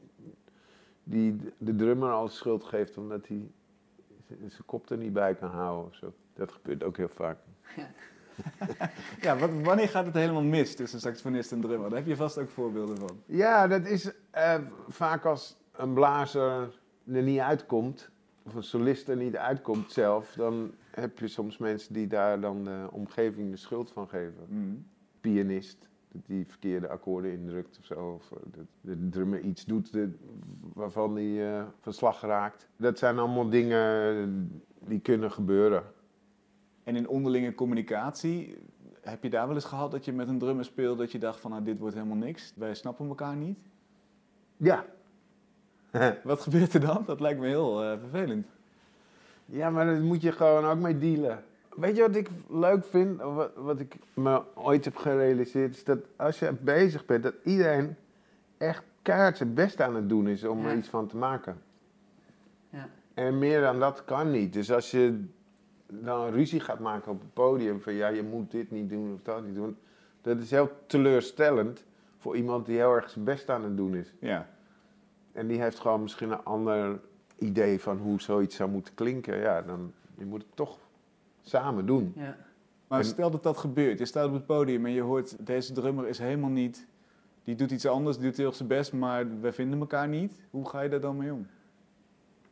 die 1.03 1.37
de 1.57 1.75
drummer 1.75 2.11
al 2.11 2.27
schuld 2.27 2.63
geeft 2.63 2.97
omdat 2.97 3.27
hij 3.27 3.51
zijn 4.27 4.65
kop 4.65 4.89
er 4.89 4.97
niet 4.97 5.13
bij 5.13 5.35
kan 5.35 5.49
houden 5.49 5.85
of 5.85 5.95
zo. 5.95 6.13
Dat 6.33 6.51
gebeurt 6.51 6.83
ook 6.83 6.97
heel 6.97 7.09
vaak. 7.09 7.37
Ja, 9.21 9.37
wat, 9.37 9.49
wanneer 9.63 9.89
gaat 9.89 10.05
het 10.05 10.13
helemaal 10.13 10.43
mis 10.43 10.75
tussen 10.75 10.99
saxofonist 10.99 11.51
en 11.51 11.61
drummer? 11.61 11.89
Daar 11.89 11.97
heb 11.97 12.07
je 12.07 12.15
vast 12.15 12.37
ook 12.37 12.49
voorbeelden 12.49 12.97
van. 12.97 13.21
Ja, 13.25 13.67
dat 13.67 13.85
is 13.85 14.11
eh, 14.31 14.59
vaak 14.87 15.25
als 15.25 15.57
een 15.71 15.93
blazer 15.93 16.79
er 17.13 17.23
niet 17.23 17.39
uitkomt, 17.39 18.09
of 18.43 18.53
een 18.55 18.63
solist 18.63 19.09
er 19.09 19.15
niet 19.15 19.35
uitkomt 19.35 19.91
zelf, 19.91 20.33
dan 20.33 20.73
heb 20.91 21.19
je 21.19 21.27
soms 21.27 21.57
mensen 21.57 21.93
die 21.93 22.07
daar 22.07 22.39
dan 22.39 22.63
de 22.63 22.87
omgeving 22.91 23.51
de 23.51 23.57
schuld 23.57 23.91
van 23.91 24.07
geven. 24.07 24.45
Mm. 24.47 24.87
Pianist, 25.21 25.89
die 26.25 26.45
verkeerde 26.47 26.87
akkoorden 26.89 27.31
indrukt 27.31 27.77
of 27.79 27.85
zo, 27.85 28.13
of 28.13 28.31
eh, 28.31 28.37
dat 28.55 28.65
de 28.81 29.09
drummer 29.09 29.39
iets 29.39 29.65
doet 29.65 29.91
de- 29.91 30.13
waarvan 30.73 31.15
die 31.15 31.45
eh, 31.47 31.63
van 31.79 31.93
slag 31.93 32.21
raakt. 32.21 32.67
Dat 32.77 32.97
zijn 32.99 33.19
allemaal 33.19 33.49
dingen 33.49 34.61
die 34.79 34.99
kunnen 34.99 35.31
gebeuren. 35.31 35.83
En 36.83 36.95
in 36.95 37.07
onderlinge 37.07 37.55
communicatie, 37.55 38.57
heb 39.01 39.23
je 39.23 39.29
daar 39.29 39.45
wel 39.47 39.55
eens 39.55 39.65
gehad 39.65 39.91
dat 39.91 40.05
je 40.05 40.13
met 40.13 40.27
een 40.27 40.39
drummer 40.39 40.65
speelt 40.65 40.97
dat 40.97 41.11
je 41.11 41.19
dacht 41.19 41.39
van 41.39 41.51
nou 41.51 41.63
dit 41.63 41.79
wordt 41.79 41.95
helemaal 41.95 42.17
niks, 42.17 42.53
wij 42.55 42.75
snappen 42.75 43.07
elkaar 43.07 43.35
niet? 43.35 43.57
Ja. 44.57 44.85
Wat 46.23 46.41
gebeurt 46.41 46.73
er 46.73 46.79
dan? 46.79 47.03
Dat 47.05 47.19
lijkt 47.19 47.39
me 47.39 47.47
heel 47.47 47.83
eh, 47.83 47.99
vervelend. 47.99 48.47
Ja, 49.45 49.69
maar 49.69 49.85
daar 49.85 50.01
moet 50.01 50.21
je 50.21 50.31
gewoon 50.31 50.65
ook 50.65 50.79
mee 50.79 50.97
dealen. 50.97 51.43
Weet 51.75 51.95
je 51.95 52.01
wat 52.01 52.15
ik 52.15 52.29
leuk 52.49 52.85
vind, 52.85 53.21
wat, 53.21 53.51
wat 53.55 53.79
ik 53.79 53.95
me 54.13 54.41
ooit 54.55 54.85
heb 54.85 54.95
gerealiseerd, 54.95 55.75
is 55.75 55.83
dat 55.83 55.99
als 56.15 56.39
je 56.39 56.51
bezig 56.61 57.05
bent, 57.05 57.23
dat 57.23 57.33
iedereen 57.43 57.95
echt 58.57 58.83
keihard 59.01 59.37
zijn 59.37 59.53
best 59.53 59.81
aan 59.81 59.95
het 59.95 60.09
doen 60.09 60.27
is 60.27 60.43
om 60.43 60.61
Ja. 60.61 60.69
er 60.69 60.77
iets 60.77 60.87
van 60.87 61.07
te 61.07 61.17
maken. 61.17 61.57
Ja. 62.69 62.89
En 63.13 63.39
meer 63.39 63.61
dan 63.61 63.79
dat 63.79 64.05
kan 64.05 64.31
niet. 64.31 64.53
Dus 64.53 64.71
als 64.71 64.91
je 64.91 65.23
dan 65.87 66.29
ruzie 66.29 66.59
gaat 66.59 66.79
maken 66.79 67.11
op 67.11 67.19
het 67.19 67.33
podium 67.33 67.81
van 67.81 67.93
ja, 67.93 68.07
je 68.07 68.23
moet 68.23 68.51
dit 68.51 68.71
niet 68.71 68.89
doen 68.89 69.13
of 69.13 69.21
dat 69.21 69.45
niet 69.45 69.55
doen, 69.55 69.77
dat 70.21 70.37
is 70.39 70.51
heel 70.51 70.69
teleurstellend 70.87 71.83
voor 72.17 72.35
iemand 72.35 72.65
die 72.65 72.77
heel 72.77 72.93
erg 72.95 73.09
zijn 73.09 73.25
best 73.25 73.49
aan 73.49 73.63
het 73.63 73.77
doen 73.77 73.95
is. 73.95 74.13
Ja. 74.19 74.47
En 75.31 75.47
die 75.47 75.61
heeft 75.61 75.79
gewoon 75.79 76.01
misschien 76.01 76.31
een 76.31 76.43
ander 76.43 76.99
idee 77.37 77.79
van 77.81 77.97
hoe 77.97 78.21
zoiets 78.21 78.55
zou 78.55 78.69
moeten 78.69 78.93
klinken. 78.93 79.37
Ja, 79.39 79.61
dan 79.61 79.93
je 80.17 80.25
moet 80.25 80.41
het 80.41 80.55
toch 80.55 80.77
samen 81.49 81.85
doen. 81.85 82.13
Ja. 82.15 82.35
Maar 82.87 82.99
En- 82.99 83.05
stel 83.05 83.31
dat 83.31 83.43
dat 83.43 83.57
gebeurt, 83.57 83.99
je 83.99 84.05
staat 84.05 84.27
op 84.27 84.33
het 84.33 84.45
podium 84.45 84.85
en 84.85 84.91
je 84.91 85.01
hoort 85.01 85.45
deze 85.45 85.73
drummer 85.73 86.07
is 86.07 86.19
helemaal 86.19 86.49
niet, 86.49 86.87
die 87.43 87.55
doet 87.55 87.71
iets 87.71 87.85
anders, 87.85 88.17
die 88.17 88.25
doet 88.25 88.37
heel 88.37 88.53
zijn 88.53 88.67
best, 88.67 88.93
maar 88.93 89.41
wij 89.41 89.53
vinden 89.53 89.79
elkaar 89.79 90.07
niet. 90.07 90.41
Hoe 90.49 90.69
ga 90.69 90.81
je 90.81 90.89
daar 90.89 90.99
dan 91.01 91.17
mee 91.17 91.33
om? 91.33 91.47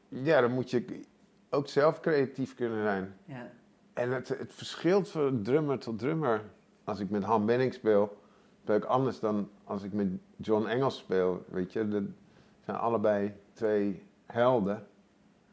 Ja, 0.10 0.42
dan 0.42 0.52
moet 0.52 0.70
je 0.72 1.02
ook 1.50 1.68
zelf 1.68 2.00
creatief 2.00 2.56
kunnen 2.56 2.84
zijn. 2.84 3.14
Ja. 3.26 3.50
En 3.94 4.12
het, 4.12 4.28
het 4.28 4.54
verschilt 4.54 5.10
van 5.10 5.42
drummer 5.42 5.80
tot 5.80 6.00
drummer. 6.00 6.42
Als 6.84 7.00
ik 7.00 7.10
met 7.10 7.24
Han 7.24 7.46
Benning 7.46 7.74
speel, 7.74 8.18
speel 8.62 8.76
ik 8.76 8.84
anders 8.84 9.20
dan 9.20 9.50
als 9.64 9.84
ik 9.84 9.94
met 9.94 10.08
John 10.36 10.66
Engels 10.68 10.98
speel. 10.98 11.46
Weet 11.50 11.74
je, 11.74 11.88
dat 11.88 12.04
zijn 12.66 12.78
allebei 12.78 13.34
twee 13.54 14.04
helden. 14.26 14.88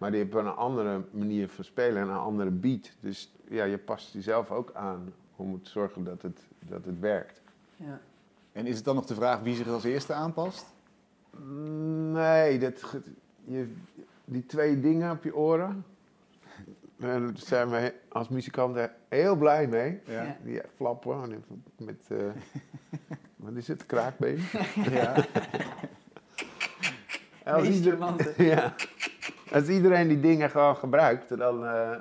Maar 0.00 0.10
die 0.10 0.20
hebben 0.20 0.46
een 0.46 0.54
andere 0.54 1.02
manier 1.10 1.48
van 1.48 1.64
spelen 1.64 2.02
en 2.02 2.08
een 2.08 2.16
andere 2.16 2.50
beat. 2.50 2.92
Dus 3.00 3.32
ja, 3.48 3.64
je 3.64 3.78
past 3.78 4.12
jezelf 4.12 4.50
ook 4.50 4.70
aan 4.74 5.12
om 5.36 5.62
te 5.62 5.70
zorgen 5.70 6.04
dat 6.04 6.22
het, 6.22 6.40
dat 6.58 6.84
het 6.84 7.00
werkt. 7.00 7.40
Ja. 7.76 8.00
En 8.52 8.66
is 8.66 8.76
het 8.76 8.84
dan 8.84 8.94
nog 8.94 9.06
de 9.06 9.14
vraag 9.14 9.40
wie 9.40 9.54
zich 9.56 9.68
als 9.68 9.84
eerste 9.84 10.12
aanpast? 10.12 10.66
Nee, 12.12 12.58
dat, 12.58 12.94
je, 13.44 13.72
die 14.24 14.46
twee 14.46 14.80
dingen 14.80 15.10
op 15.10 15.24
je 15.24 15.36
oren, 15.36 15.84
daar 16.96 17.20
zijn 17.34 17.68
we 17.68 17.94
als 18.08 18.28
muzikanten 18.28 18.92
heel 19.08 19.36
blij 19.36 19.66
mee. 19.66 20.00
Ja. 20.06 20.22
Ja. 20.22 20.36
Die 20.44 20.60
flappen 20.76 21.44
met, 21.76 22.06
eh, 22.08 22.18
wat 23.36 23.54
is 23.54 23.68
het, 23.68 23.86
kraakbeen. 23.86 24.38
ja. 24.90 25.24
Als, 27.44 27.68
ieder- 27.68 28.34
ja. 28.52 28.74
Als 29.52 29.68
iedereen 29.68 30.08
die 30.08 30.20
dingen 30.20 30.50
gewoon 30.50 30.76
gebruikt, 30.76 31.38
dan, 31.38 31.64
eh, 31.66 31.96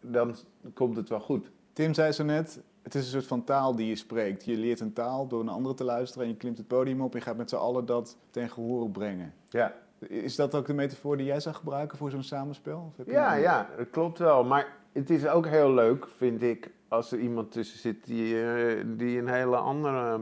dan 0.00 0.34
komt 0.74 0.96
het 0.96 1.08
wel 1.08 1.20
goed. 1.20 1.50
Tim 1.72 1.94
zei 1.94 2.12
zo 2.12 2.24
net, 2.24 2.60
het 2.82 2.94
is 2.94 3.04
een 3.04 3.10
soort 3.10 3.26
van 3.26 3.44
taal 3.44 3.76
die 3.76 3.86
je 3.88 3.96
spreekt. 3.96 4.44
Je 4.44 4.56
leert 4.56 4.80
een 4.80 4.92
taal 4.92 5.26
door 5.26 5.40
een 5.40 5.48
andere 5.48 5.74
te 5.74 5.84
luisteren 5.84 6.26
en 6.26 6.32
je 6.32 6.38
klimt 6.38 6.58
het 6.58 6.66
podium 6.66 7.00
op 7.00 7.12
en 7.12 7.18
je 7.18 7.24
gaat 7.24 7.36
met 7.36 7.48
z'n 7.50 7.56
allen 7.56 7.86
dat 7.86 8.16
ten 8.30 8.48
gehore 8.50 8.88
brengen. 8.90 9.34
Ja, 9.48 9.74
Is 10.08 10.36
dat 10.36 10.54
ook 10.54 10.66
de 10.66 10.74
metafoor 10.74 11.16
die 11.16 11.26
jij 11.26 11.40
zou 11.40 11.54
gebruiken 11.54 11.98
voor 11.98 12.10
zo'n 12.10 12.22
samenspel? 12.22 12.84
Of 12.88 12.96
heb 12.96 13.06
je 13.06 13.12
ja, 13.12 13.34
een- 13.34 13.40
ja, 13.40 13.68
dat 13.76 13.90
klopt 13.90 14.18
wel. 14.18 14.44
Maar 14.44 14.76
het 14.92 15.10
is 15.10 15.26
ook 15.26 15.46
heel 15.46 15.72
leuk, 15.74 16.08
vind 16.16 16.42
ik, 16.42 16.70
als 16.88 17.12
er 17.12 17.18
iemand 17.18 17.52
tussen 17.52 17.78
zit 17.78 18.06
die, 18.06 18.42
eh, 18.42 18.84
die 18.86 19.18
een 19.18 19.28
hele 19.28 19.56
andere 19.56 20.20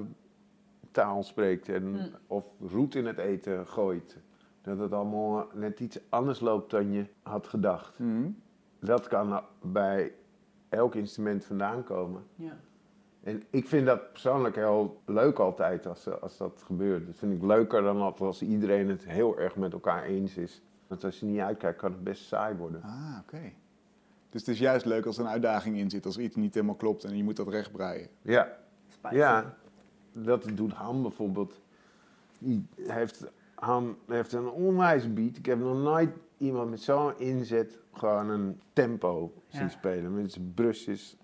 taal 0.90 1.22
spreekt. 1.22 1.68
En, 1.68 1.84
Mm. 1.90 2.08
Of 2.26 2.44
roet 2.70 2.94
in 2.94 3.06
het 3.06 3.18
eten 3.18 3.66
gooit. 3.66 4.16
Dat 4.62 4.78
het 4.78 4.92
allemaal 4.92 5.46
net 5.54 5.80
iets 5.80 5.98
anders 6.08 6.40
loopt 6.40 6.70
dan 6.70 6.92
je 6.92 7.06
had 7.22 7.46
gedacht. 7.46 7.98
Mhm. 7.98 8.30
Dat 8.78 9.08
kan 9.08 9.42
bij 9.62 10.12
elk 10.68 10.94
instrument 10.94 11.44
vandaan 11.44 11.84
komen. 11.84 12.22
Ja. 12.34 12.56
En 13.22 13.42
ik 13.50 13.68
vind 13.68 13.86
dat 13.86 14.12
persoonlijk 14.12 14.56
heel 14.56 15.00
leuk 15.04 15.38
altijd 15.38 15.86
als, 15.86 16.20
als 16.20 16.36
dat 16.36 16.62
gebeurt. 16.66 17.06
Dat 17.06 17.16
vind 17.16 17.32
ik 17.32 17.42
leuker 17.42 17.82
dan 17.82 18.00
altijd 18.00 18.20
als 18.20 18.42
iedereen 18.42 18.88
het 18.88 19.04
heel 19.04 19.38
erg 19.38 19.56
met 19.56 19.72
elkaar 19.72 20.04
eens 20.04 20.36
is. 20.36 20.62
Want 20.86 21.04
als 21.04 21.20
je 21.20 21.26
niet 21.26 21.40
uitkijkt, 21.40 21.78
kan 21.78 21.92
het 21.92 22.04
best 22.04 22.24
saai 22.24 22.56
worden. 22.56 22.82
Ah, 22.82 23.18
oké. 23.22 23.52
Dus 24.30 24.40
het 24.40 24.48
is 24.48 24.58
juist 24.58 24.84
leuk 24.84 25.06
als 25.06 25.18
er 25.18 25.24
een 25.24 25.30
uitdaging 25.30 25.76
in 25.76 25.90
zit, 25.90 26.06
als 26.06 26.16
er 26.16 26.22
iets 26.22 26.36
niet 26.36 26.54
helemaal 26.54 26.74
klopt 26.74 27.04
en 27.04 27.16
je 27.16 27.24
moet 27.24 27.36
dat 27.36 27.48
rechtbreien. 27.48 28.08
Ja, 28.22 28.56
ja 29.10 29.54
dat 30.12 30.46
doet 30.54 30.72
Han 30.72 31.02
bijvoorbeeld. 31.02 31.60
Die 32.38 32.66
heeft, 32.76 33.30
Han 33.60 33.96
heeft 34.06 34.32
een 34.32 34.48
onwijs 34.48 35.12
beat. 35.12 35.36
Ik 35.36 35.46
heb 35.46 35.58
nog 35.58 35.76
nooit 35.82 36.10
iemand 36.38 36.70
met 36.70 36.80
zo'n 36.80 37.18
inzet 37.18 37.78
gewoon 37.92 38.28
een 38.28 38.60
tempo 38.72 39.32
zien 39.48 39.62
Ja. 39.62 39.68
spelen. 39.68 40.14
Met 40.14 40.32
zijn 40.32 40.52
brusjes. 40.54 41.16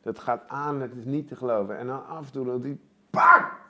Dat 0.00 0.18
gaat 0.18 0.48
aan, 0.48 0.80
het 0.80 0.94
is 0.96 1.04
niet 1.04 1.28
te 1.28 1.36
geloven. 1.36 1.78
En 1.78 1.86
dan 1.86 2.06
af 2.06 2.26
en 2.26 2.32
toe 2.32 2.44
dat 2.46 2.62
hij 2.62 2.78
pak 3.10 3.60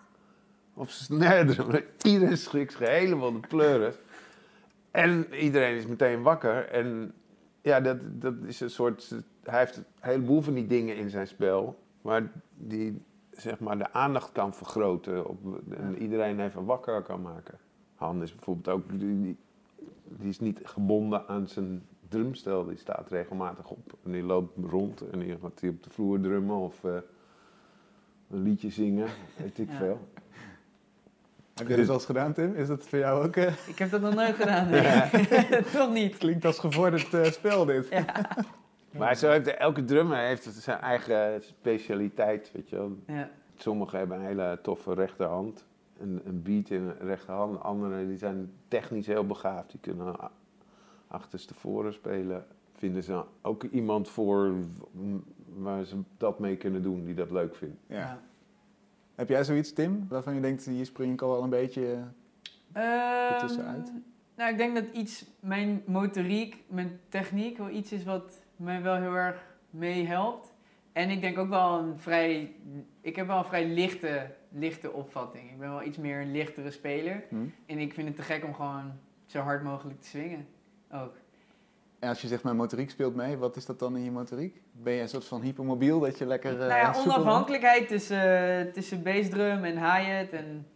op 0.74 0.88
zijn 0.88 1.20
snare. 1.20 1.84
Iedereen 2.02 2.36
schrikt 2.36 2.72
zich 2.72 2.88
helemaal 2.88 3.32
de 3.32 3.46
pleuren. 3.48 3.92
En 4.90 5.34
iedereen 5.34 5.76
is 5.76 5.86
meteen 5.86 6.22
wakker. 6.22 6.68
En 6.68 7.14
ja, 7.60 7.80
dat, 7.80 7.98
dat 8.02 8.34
is 8.44 8.60
een 8.60 8.70
soort... 8.70 9.14
Hij 9.42 9.58
heeft 9.58 9.76
een 9.76 9.84
heleboel 10.00 10.40
van 10.40 10.54
die 10.54 10.66
dingen 10.66 10.96
in 10.96 11.10
zijn 11.10 11.26
spel. 11.26 11.78
Maar 12.00 12.32
die 12.54 13.02
zeg 13.30 13.58
maar, 13.60 13.78
de 13.78 13.92
aandacht 13.92 14.32
kan 14.32 14.54
vergroten. 14.54 15.28
Op, 15.28 15.38
en 15.70 15.98
iedereen 16.02 16.40
even 16.40 16.64
wakker 16.64 17.02
kan 17.02 17.22
maken. 17.22 17.58
Han 18.02 18.22
is 18.22 18.34
bijvoorbeeld 18.34 18.68
ook... 18.68 18.98
Die, 18.98 19.36
die, 20.18 20.28
is 20.28 20.40
niet 20.40 20.60
gebonden 20.62 21.28
aan 21.28 21.48
zijn 21.48 21.82
drumstel. 22.08 22.64
Die 22.64 22.76
staat 22.76 23.08
regelmatig 23.10 23.70
op. 23.70 23.92
En 24.04 24.12
die 24.12 24.22
loopt 24.22 24.58
rond. 24.70 25.10
En 25.10 25.18
die 25.18 25.36
gaat 25.42 25.60
hij 25.60 25.70
op 25.70 25.82
de 25.82 25.90
vloer 25.90 26.20
drummen 26.20 26.56
of 26.56 26.84
eh, 26.84 26.92
een 28.30 28.42
liedje 28.42 28.70
zingen. 28.70 29.06
Weet 29.36 29.58
ik 29.58 29.68
Ja. 29.70 29.76
veel. 29.76 30.00
Heb 31.54 31.68
je 31.68 31.76
dat 31.76 31.88
al 31.88 31.94
eens 31.94 32.04
gedaan, 32.04 32.32
Tim? 32.32 32.54
Is 32.54 32.68
dat 32.68 32.88
voor 32.88 32.98
jou 32.98 33.24
ook... 33.26 33.36
eh, 33.36 33.52
Ik 33.68 33.78
heb 33.78 33.90
dat 33.90 34.00
nog 34.00 34.14
nooit 34.14 34.34
gedaan. 34.34 34.68
Nee. 34.70 35.62
Toch 35.72 35.92
niet. 35.92 36.16
klinkt 36.18 36.44
als 36.44 36.58
gevorderd 36.58 37.14
eh, 37.14 37.24
spel, 37.24 37.64
dit. 37.64 37.88
Ja. 37.88 38.04
Maar 38.98 39.16
zo 39.16 39.30
heeft 39.30 39.46
elke 39.56 39.84
drummer 39.84 40.18
heeft 40.18 40.44
zijn 40.44 40.80
eigen 40.80 41.42
specialiteit, 41.44 42.50
weet 42.52 42.68
je 42.68 42.76
wel. 42.76 42.96
Ja. 43.06 43.30
Sommigen 43.56 43.98
hebben 43.98 44.18
een 44.18 44.26
hele 44.26 44.58
toffe 44.62 44.94
rechterhand, 44.94 45.64
een, 46.02 46.20
een 46.24 46.42
beat 46.42 46.70
in 46.70 46.82
een 46.82 46.98
rechterhand. 46.98 47.60
Anderen 47.60 48.08
die 48.08 48.16
zijn 48.18 48.52
technisch 48.68 49.06
heel 49.06 49.26
begaafd, 49.26 49.70
die 49.70 49.80
kunnen 49.80 50.14
achterstevoren 51.08 51.92
spelen. 51.92 52.46
Vinden 52.72 53.02
ze 53.02 53.22
ook 53.42 53.62
iemand 53.64 54.08
voor 54.08 54.52
waar 55.56 55.84
ze 55.84 55.96
dat 56.16 56.38
mee 56.38 56.56
kunnen 56.56 56.82
doen, 56.82 57.04
die 57.04 57.14
dat 57.14 57.30
leuk 57.30 57.54
vindt. 57.54 57.76
Ja. 57.86 57.96
Ja. 57.98 58.20
Heb 59.14 59.28
jij 59.28 59.44
zoiets, 59.44 59.72
Tim, 59.72 60.06
waarvan 60.08 60.34
je 60.34 60.40
denkt, 60.40 60.64
hier 60.64 60.86
spring 60.86 61.12
ik 61.12 61.22
al 61.22 61.30
wel 61.30 61.42
een 61.42 61.50
beetje... 61.50 61.98
eh, 62.72 63.28
Ehm, 63.30 63.38
tussenuit? 63.38 63.92
nou, 64.36 64.50
ik 64.50 64.56
denk 64.56 64.74
dat 64.74 64.84
iets, 64.92 65.26
mijn 65.40 65.82
motoriek, 65.86 66.64
mijn 66.68 67.00
techniek, 67.08 67.58
wel 67.58 67.68
iets 67.70 67.92
is 67.92 68.04
wat 68.04 68.40
mij 68.56 68.82
wel 68.82 68.94
heel 68.94 69.14
erg 69.14 69.44
meehelpt. 69.70 70.52
En 70.92 71.10
ik 71.10 71.20
denk 71.20 71.38
ook 71.38 71.48
wel 71.48 71.78
een 71.78 71.98
vrij, 71.98 72.54
ik 73.00 73.16
heb 73.16 73.26
wel 73.26 73.38
een 73.38 73.44
vrij 73.44 73.66
lichte, 73.68 74.30
lichte 74.54 74.92
opvatting. 74.92 75.50
Ik 75.50 75.58
ben 75.58 75.70
wel 75.70 75.82
iets 75.82 75.98
meer 75.98 76.20
een 76.20 76.32
lichtere 76.32 76.70
speler. 76.70 77.22
hm? 77.28 77.36
En 77.66 77.78
ik 77.78 77.92
vind 77.94 78.08
het 78.08 78.16
te 78.16 78.22
gek 78.22 78.44
om 78.44 78.54
gewoon 78.54 78.92
zo 79.26 79.40
hard 79.40 79.62
mogelijk 79.62 80.00
te 80.00 80.08
swingen. 80.08 80.46
Ook. 80.92 81.14
En 81.98 82.08
als 82.08 82.20
je 82.20 82.28
zegt, 82.28 82.42
mijn 82.42 82.56
motoriek 82.56 82.90
speelt 82.90 83.14
mee, 83.14 83.36
wat 83.36 83.56
is 83.56 83.66
dat 83.66 83.78
dan 83.78 83.96
in 83.96 84.04
je 84.04 84.10
motoriek? 84.10 84.60
Ben 84.72 84.92
je 84.92 85.00
een 85.00 85.08
soort 85.08 85.24
van 85.24 85.40
hypermobiel, 85.42 86.00
dat 86.00 86.18
je 86.18 86.26
lekker... 86.26 86.52
eh, 86.52 86.58
nou 86.58 86.70
ja, 86.80 86.92
soepel 86.92 87.14
onafhankelijkheid 87.14 87.88
tussen, 87.88 88.72
tussen 88.72 89.02
bassdrum 89.02 89.64
en 89.64 89.76
hi-hat. 89.76 90.28
En 90.30 90.66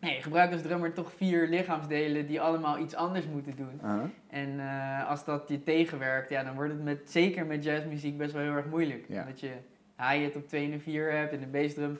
nee, 0.00 0.14
je 0.14 0.22
gebruikt 0.22 0.52
als 0.52 0.62
drummer 0.62 0.92
toch 0.92 1.12
vier 1.12 1.48
lichaamsdelen 1.48 2.26
die 2.26 2.40
allemaal 2.40 2.78
iets 2.78 2.94
anders 2.94 3.26
moeten 3.26 3.56
doen. 3.56 3.80
Aha. 3.82 4.10
En 4.28 4.60
eh, 4.60 5.08
als 5.08 5.24
dat 5.24 5.48
je 5.48 5.62
tegenwerkt, 5.62 6.30
ja, 6.30 6.42
dan 6.42 6.54
wordt 6.54 6.72
het 6.72 6.82
met, 6.84 7.10
zeker 7.10 7.46
met 7.46 7.64
jazzmuziek 7.64 8.18
best 8.18 8.32
wel 8.32 8.42
heel 8.42 8.52
erg 8.54 8.66
moeilijk. 8.66 9.04
Ja. 9.08 9.20
Omdat 9.22 9.40
je 9.40 9.50
hi-hat 9.96 10.36
op 10.36 10.48
2 10.48 10.72
en 10.72 10.80
4 10.80 11.12
hebt 11.12 11.32
en 11.32 11.40
de 11.40 11.46
bassdrum 11.46 11.98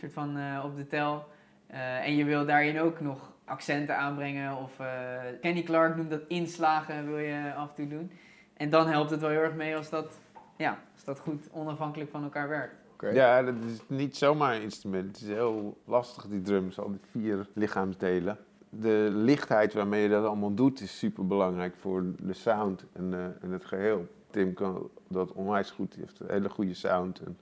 soort 0.00 0.12
van 0.12 0.36
eh, 0.36 0.62
op 0.64 0.76
de 0.76 0.86
tel. 0.86 1.26
Eh, 1.66 2.06
en 2.06 2.16
je 2.16 2.24
wil 2.24 2.46
daarin 2.46 2.80
ook 2.80 3.00
nog 3.00 3.32
accenten 3.44 3.96
aanbrengen 3.96 4.56
of 4.56 4.80
uh, 4.80 4.86
Kenny 5.40 5.62
Clark 5.62 5.96
noemt 5.96 6.10
dat 6.10 6.20
inslagen 6.28 7.06
wil 7.06 7.18
je 7.18 7.54
af 7.54 7.68
en 7.68 7.74
toe 7.74 7.88
doen. 7.88 8.10
En 8.56 8.70
dan 8.70 8.86
helpt 8.86 9.10
het 9.10 9.20
wel 9.20 9.30
heel 9.30 9.40
erg 9.40 9.54
mee 9.54 9.76
als 9.76 9.90
dat, 9.90 10.18
ja, 10.56 10.78
als 10.94 11.04
dat 11.04 11.18
goed 11.18 11.48
onafhankelijk 11.52 12.10
van 12.10 12.22
elkaar 12.22 12.48
werkt. 12.48 12.74
Oké. 12.92 13.08
Ja, 13.08 13.42
dat 13.42 13.54
is 13.66 13.80
niet 13.86 14.16
zomaar 14.16 14.54
een 14.54 14.62
instrument. 14.62 15.06
Het 15.06 15.28
is 15.28 15.34
heel 15.34 15.78
lastig, 15.84 16.26
die 16.26 16.42
drums, 16.42 16.78
al 16.78 16.90
die 16.90 17.00
vier 17.10 17.46
lichaamsdelen. 17.52 18.38
De 18.68 19.08
lichtheid 19.12 19.72
waarmee 19.72 20.02
je 20.02 20.08
dat 20.08 20.24
allemaal 20.24 20.54
doet 20.54 20.80
is 20.80 20.98
super 20.98 21.26
belangrijk 21.26 21.76
voor 21.76 22.04
de 22.18 22.32
sound 22.32 22.84
en, 22.92 23.14
eh, 23.14 23.24
en 23.24 23.50
het 23.50 23.64
geheel. 23.64 24.06
Tim 24.30 24.54
kan 24.54 24.90
dat 25.08 25.32
onwijs 25.32 25.70
goed, 25.70 25.94
hij 25.94 26.02
heeft 26.02 26.20
een 26.20 26.30
hele 26.30 26.48
goede 26.48 26.74
sound. 26.74 27.20
En 27.20 27.38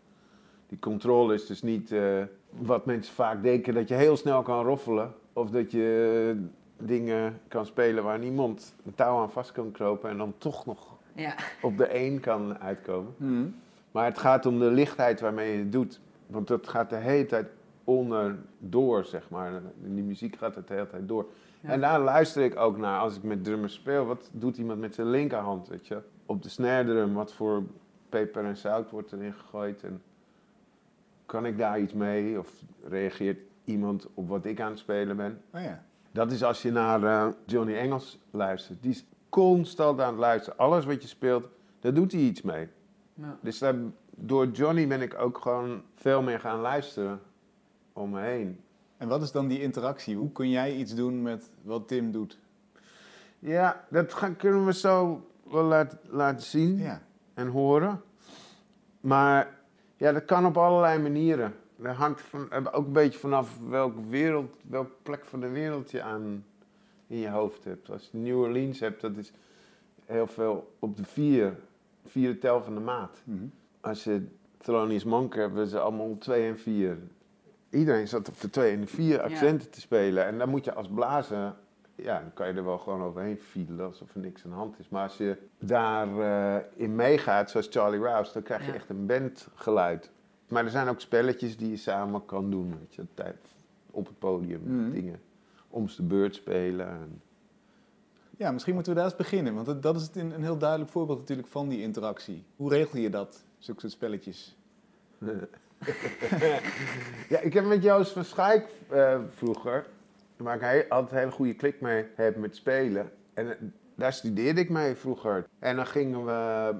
die 0.68 0.78
controle 0.78 1.34
is 1.34 1.46
dus 1.46 1.62
niet 1.62 1.92
eh, 1.92 2.22
wat 2.50 2.86
mensen 2.86 3.14
vaak 3.14 3.42
denken, 3.42 3.74
dat 3.74 3.88
je 3.88 3.94
heel 3.94 4.16
snel 4.16 4.42
kan 4.42 4.64
roffelen. 4.64 5.14
Of 5.32 5.50
dat 5.50 5.70
je 5.70 6.30
eh, 6.36 6.86
dingen 6.86 7.40
kan 7.48 7.66
spelen 7.66 8.04
waar 8.04 8.18
niemand 8.18 8.74
een 8.84 8.94
touw 8.94 9.18
aan 9.18 9.30
vast 9.30 9.52
kan 9.52 9.72
kropen 9.72 10.10
en 10.10 10.18
dan 10.18 10.34
toch 10.38 10.66
nog 10.66 10.96
Ja, 11.12 11.34
op 11.62 11.76
de 11.76 11.86
één 11.86 12.20
kan 12.20 12.58
uitkomen. 12.58 13.14
Hmm. 13.16 13.54
Maar 13.90 14.04
het 14.04 14.18
gaat 14.18 14.46
om 14.46 14.58
de 14.58 14.70
lichtheid 14.70 15.20
waarmee 15.20 15.52
je 15.52 15.58
het 15.58 15.72
doet. 15.72 16.00
Want 16.26 16.48
dat 16.48 16.68
gaat 16.68 16.90
de 16.90 16.96
hele 16.96 17.26
tijd 17.26 17.46
onderdoor, 17.84 19.04
zeg 19.04 19.30
maar. 19.30 19.52
In 19.84 19.94
die 19.94 20.04
muziek 20.04 20.36
gaat 20.36 20.54
het 20.54 20.68
de 20.68 20.74
hele 20.74 20.86
tijd 20.86 21.08
door. 21.08 21.26
Ja. 21.60 21.68
En 21.68 21.80
daar 21.80 22.00
luister 22.00 22.44
ik 22.44 22.56
ook 22.56 22.78
naar 22.78 23.00
als 23.00 23.16
ik 23.16 23.22
met 23.22 23.44
drummers 23.44 23.74
speel. 23.74 24.04
Wat 24.04 24.30
doet 24.32 24.56
iemand 24.56 24.80
met 24.80 24.94
zijn 24.94 25.10
linkerhand, 25.10 25.68
weet 25.68 25.86
je? 25.86 25.98
Op 26.26 26.42
de 26.42 26.48
snare 26.48 26.84
drum, 26.84 27.14
wat 27.14 27.32
voor 27.32 27.62
peper 28.08 28.44
en 28.44 28.56
zout 28.56 28.90
wordt 28.90 29.12
erin 29.12 29.32
gegooid? 29.32 29.82
En 29.82 30.02
kan 31.28 31.46
ik 31.46 31.58
daar 31.58 31.80
iets 31.80 31.92
mee? 31.92 32.38
Of 32.38 32.50
reageert 32.88 33.38
iemand 33.64 34.06
op 34.14 34.28
wat 34.28 34.44
ik 34.44 34.60
aan 34.60 34.70
het 34.70 34.78
spelen 34.78 35.16
ben? 35.16 35.40
Oh 35.54 35.60
ja. 35.60 35.84
Dat 36.10 36.32
is 36.32 36.42
als 36.42 36.62
je 36.62 36.70
naar 36.72 37.02
eh, 37.02 37.32
Johnny 37.46 37.74
Engels 37.76 38.18
luistert. 38.30 38.82
Die 38.82 38.90
is 38.90 39.04
constant 39.28 40.00
aan 40.00 40.08
het 40.10 40.18
luisteren. 40.18 40.58
Alles 40.58 40.84
wat 40.84 41.02
je 41.02 41.08
speelt, 41.08 41.48
daar 41.80 41.94
doet 41.94 42.12
hij 42.12 42.20
iets 42.20 42.42
mee. 42.42 42.68
ja. 43.14 43.38
Dus 43.42 43.58
daar, 43.58 43.74
door 44.10 44.46
Johnny 44.46 44.86
ben 44.86 45.00
ik 45.00 45.18
ook 45.18 45.38
gewoon 45.38 45.82
veel 45.94 46.22
meer 46.22 46.40
gaan 46.40 46.60
luisteren 46.60 47.20
om 47.92 48.10
me 48.10 48.20
heen. 48.20 48.60
En 48.96 49.08
wat 49.08 49.22
is 49.22 49.32
dan 49.32 49.48
die 49.48 49.62
interactie? 49.62 50.16
Hoe 50.16 50.32
kun 50.32 50.50
jij 50.50 50.74
iets 50.76 50.94
doen 50.94 51.22
met 51.22 51.50
wat 51.62 51.88
Tim 51.88 52.12
doet? 52.12 52.38
Ja, 53.38 53.84
dat 53.90 54.12
gaan, 54.14 54.36
kunnen 54.36 54.64
we 54.66 54.72
zo 54.72 55.26
wel 55.50 55.64
laten, 55.64 55.98
laten 56.04 56.42
zien 56.46 56.76
Ja. 56.78 57.02
en 57.34 57.46
horen. 57.48 58.00
Maar 59.00 59.57
ja, 59.98 60.12
dat 60.12 60.24
kan 60.24 60.46
op 60.46 60.56
allerlei 60.56 60.98
manieren. 60.98 61.54
Dat 61.76 61.94
hangt 61.94 62.20
van, 62.20 62.52
ook 62.72 62.86
een 62.86 62.92
beetje 62.92 63.18
vanaf 63.18 63.58
welke 63.68 64.08
wereld, 64.08 64.56
welke 64.68 64.92
plek 65.02 65.24
van 65.24 65.40
de 65.40 65.48
wereld 65.48 65.90
je 65.90 66.02
aan 66.02 66.44
in 67.06 67.18
je 67.18 67.28
hoofd 67.28 67.64
hebt. 67.64 67.90
Als 67.90 68.08
je 68.12 68.18
New 68.18 68.38
Orleans 68.38 68.80
hebt, 68.80 69.00
dat 69.00 69.16
is 69.16 69.32
heel 70.04 70.26
veel 70.26 70.76
op 70.78 70.96
de 70.96 71.04
vier, 71.04 71.56
vierde 72.04 72.38
tel 72.38 72.62
van 72.62 72.74
de 72.74 72.80
maat. 72.80 73.22
Mhm. 73.24 73.44
Als 73.80 74.04
je 74.04 74.26
Thelonious 74.58 75.04
Monk 75.04 75.34
hebt, 75.34 75.46
hebben 75.46 75.66
ze 75.66 75.78
allemaal 75.78 76.18
twee 76.18 76.48
en 76.48 76.58
vier. 76.58 76.98
Iedereen 77.70 78.08
zat 78.08 78.28
op 78.28 78.40
de 78.40 78.50
twee 78.50 78.72
en 78.72 78.80
de 78.80 78.86
vier 78.86 79.20
accenten 79.20 79.70
te 79.70 79.80
spelen. 79.80 80.26
En 80.26 80.38
dan 80.38 80.48
moet 80.48 80.64
je 80.64 80.74
als 80.74 80.88
blazer, 80.88 81.54
ja, 82.02 82.20
dan 82.20 82.32
kan 82.34 82.46
je 82.46 82.52
er 82.52 82.64
wel 82.64 82.78
gewoon 82.78 83.02
overheen 83.02 83.38
fiedelen 83.38 83.86
alsof 83.86 84.14
er 84.14 84.20
niks 84.20 84.44
aan 84.44 84.50
de 84.50 84.56
hand 84.56 84.78
is. 84.78 84.88
Maar 84.88 85.02
als 85.02 85.16
je 85.16 85.36
daarin 85.58 86.62
in 86.74 86.94
meegaat, 86.94 87.50
zoals 87.50 87.68
Charlie 87.70 88.00
Rouse, 88.00 88.32
dan 88.32 88.42
krijg 88.42 88.60
je 88.60 88.68
Ja. 88.68 88.74
echt 88.74 88.88
een 88.88 89.06
bandgeluid. 89.06 90.10
Maar 90.48 90.64
er 90.64 90.70
zijn 90.70 90.88
ook 90.88 91.00
spelletjes 91.00 91.56
die 91.56 91.70
je 91.70 91.76
samen 91.76 92.24
kan 92.24 92.50
doen, 92.50 92.78
weet 92.78 92.94
je, 92.94 93.02
tijd 93.14 93.36
op 93.90 94.06
het 94.06 94.18
podium, 94.18 94.60
Mhm. 94.64 94.90
dingen. 94.90 95.20
Om 95.68 95.86
de 95.96 96.02
beurt 96.02 96.34
spelen. 96.34 96.88
En- 96.88 97.20
Ja, 98.36 98.50
misschien 98.52 98.74
moeten 98.74 98.92
we 98.92 98.98
daar 98.98 99.08
eens 99.08 99.16
beginnen. 99.18 99.54
Want 99.54 99.66
dat, 99.66 99.82
dat 99.82 99.96
is 99.96 100.10
een 100.14 100.42
heel 100.42 100.58
duidelijk 100.58 100.90
voorbeeld 100.90 101.18
natuurlijk 101.18 101.48
van 101.48 101.68
die 101.68 101.80
interactie. 101.82 102.44
Hoe 102.56 102.70
regel 102.70 102.98
je 102.98 103.10
dat, 103.10 103.44
zulke 103.58 103.80
soort 103.80 103.92
spelletjes? 103.92 104.56
ja, 107.28 107.38
ik 107.40 107.52
heb 107.52 107.64
met 107.64 107.82
Joost 107.82 108.12
van 108.12 108.24
Schaik 108.24 108.68
eh, 108.88 109.18
vroeger, 109.34 109.86
waar 110.38 110.74
ik 110.74 110.90
altijd 110.90 111.12
een 111.12 111.18
hele 111.18 111.30
goede 111.30 111.54
klik 111.54 111.80
mee 111.80 112.04
heb 112.14 112.36
met 112.36 112.56
spelen. 112.56 113.10
En 113.34 113.50
eh, 113.50 113.56
daar 113.94 114.12
studeerde 114.12 114.60
ik 114.60 114.68
mee 114.70 114.94
vroeger. 114.94 115.46
En 115.58 115.76
dan 115.76 115.86
gingen 115.86 116.24
we 116.24 116.74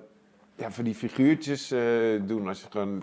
ja, 0.54 0.70
voor 0.70 0.84
die 0.84 0.94
figuurtjes 0.94 1.70
eh, 1.70 1.80
doen. 2.26 2.48
Als 2.48 2.60
je 2.60 2.70
gewoon... 2.70 3.02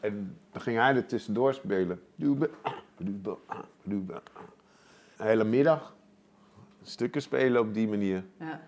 En, 0.00 0.36
dan 0.50 0.60
ging 0.60 0.76
hij 0.76 0.94
er 0.94 1.06
tussendoor 1.06 1.54
spelen. 1.54 2.00
Een 2.18 3.26
hele 5.16 5.44
middag 5.44 5.96
stukken 6.82 7.22
spelen 7.22 7.60
op 7.60 7.74
die 7.74 7.88
manier. 7.88 8.24
Ja. 8.38 8.60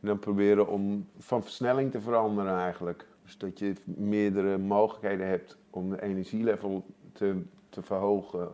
En 0.00 0.06
dan 0.06 0.18
proberen 0.18 0.68
om 0.68 1.08
van 1.18 1.42
versnelling 1.42 1.90
te 1.90 2.00
veranderen 2.00 2.58
eigenlijk. 2.58 3.06
Dus 3.26 3.38
dat 3.38 3.58
je 3.58 3.72
meerdere 3.84 4.58
mogelijkheden 4.58 5.26
hebt 5.28 5.56
om 5.70 5.90
de 5.90 6.02
energielevel 6.02 6.86
te, 7.12 7.42
te 7.68 7.82
verhogen. 7.82 8.48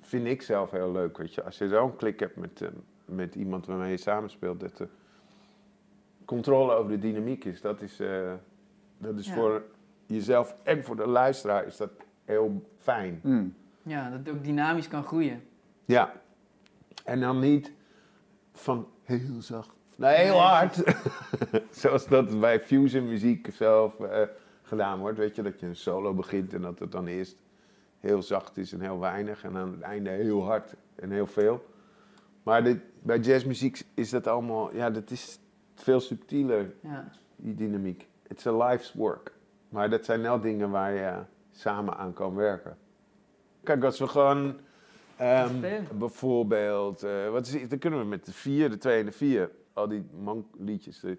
Vind 0.00 0.26
ik 0.26 0.42
zelf 0.42 0.70
heel 0.70 0.92
leuk, 0.92 1.16
weet 1.18 1.34
je. 1.34 1.42
Als 1.42 1.58
je 1.58 1.68
zo'n 1.68 1.96
klik 1.96 2.20
hebt 2.20 2.36
met, 2.36 2.60
eh, 2.62 2.68
met 3.04 3.34
iemand 3.34 3.66
waarmee 3.66 3.90
je 3.90 3.96
samenspeelt, 3.96 4.60
dat 4.60 4.76
de 4.76 4.88
controle 6.24 6.72
over 6.74 6.90
de 6.90 6.98
dynamiek 6.98 7.44
is. 7.44 7.60
Dat 7.60 7.80
is, 7.82 8.00
eh, 8.00 8.32
dat 8.98 9.18
is 9.18 9.26
Ja. 9.26 9.34
voor 9.34 9.62
jezelf 10.06 10.56
en 10.62 10.84
voor 10.84 10.96
de 10.96 11.06
luisteraar 11.06 11.66
is 11.66 11.76
dat 11.76 11.90
heel 12.24 12.70
fijn. 12.76 13.18
Hmm. 13.22 13.54
ja, 13.82 14.10
dat 14.10 14.18
het 14.18 14.28
ook 14.28 14.44
dynamisch 14.44 14.88
kan 14.88 15.04
groeien. 15.04 15.42
Ja. 15.84 16.12
En 17.04 17.20
dan 17.20 17.38
niet 17.38 17.72
van 18.52 18.88
heel 19.02 19.40
zacht 19.40 19.74
naar 19.96 20.14
heel 20.14 20.38
hard. 20.40 20.82
Zoals 21.70 22.06
dat 22.06 22.40
bij 22.40 22.60
fusion 22.60 23.08
muziek 23.08 23.48
zelf 23.52 24.00
eh, 24.00 24.22
gedaan 24.62 24.98
wordt. 24.98 25.18
Weet 25.18 25.36
je, 25.36 25.42
dat 25.42 25.60
je 25.60 25.66
een 25.66 25.76
solo 25.76 26.14
begint 26.14 26.54
en 26.54 26.62
dat 26.62 26.78
het 26.78 26.92
dan 26.92 27.06
eerst 27.06 27.36
heel 28.00 28.22
zacht 28.22 28.56
is 28.56 28.72
en 28.72 28.80
heel 28.80 28.98
weinig. 29.00 29.44
En 29.44 29.56
aan 29.56 29.70
het 29.70 29.80
einde 29.80 30.10
heel 30.10 30.44
hard 30.44 30.74
en 30.94 31.10
heel 31.10 31.26
veel. 31.26 31.64
Maar 32.42 32.64
dit, 32.64 32.78
bij 33.02 33.18
jazzmuziek 33.18 33.82
is 33.94 34.10
dat 34.10 34.26
allemaal, 34.26 34.74
ja, 34.74 34.90
dat 34.90 35.10
is 35.10 35.38
veel 35.74 36.00
subtieler, 36.00 36.74
Ja. 36.80 37.10
die 37.36 37.54
dynamiek. 37.54 38.08
It's 38.28 38.46
a 38.46 38.56
life's 38.68 38.92
work. 38.92 39.32
Maar 39.68 39.90
dat 39.90 40.04
zijn 40.04 40.22
wel 40.22 40.40
dingen 40.40 40.70
waar 40.70 40.92
je 40.92 41.12
samen 41.52 41.96
aan 41.96 42.12
kan 42.12 42.34
werken. 42.34 42.76
Kijk, 43.62 43.84
als 43.84 43.98
we 43.98 44.06
gewoon 44.06 44.56
Spelen. 45.14 45.86
bijvoorbeeld, 45.98 47.02
eh, 47.02 47.30
wat 47.30 47.46
is, 47.46 47.68
dan 47.68 47.78
kunnen 47.78 48.00
we 48.00 48.06
met 48.06 48.26
de 48.26 48.32
vier, 48.32 48.70
de 48.70 48.78
twee 48.78 49.00
en 49.00 49.06
de 49.06 49.12
vier, 49.12 49.50
al 49.74 49.88
die 49.88 50.04
mankliedjes. 50.24 51.04
eh, 51.04 51.16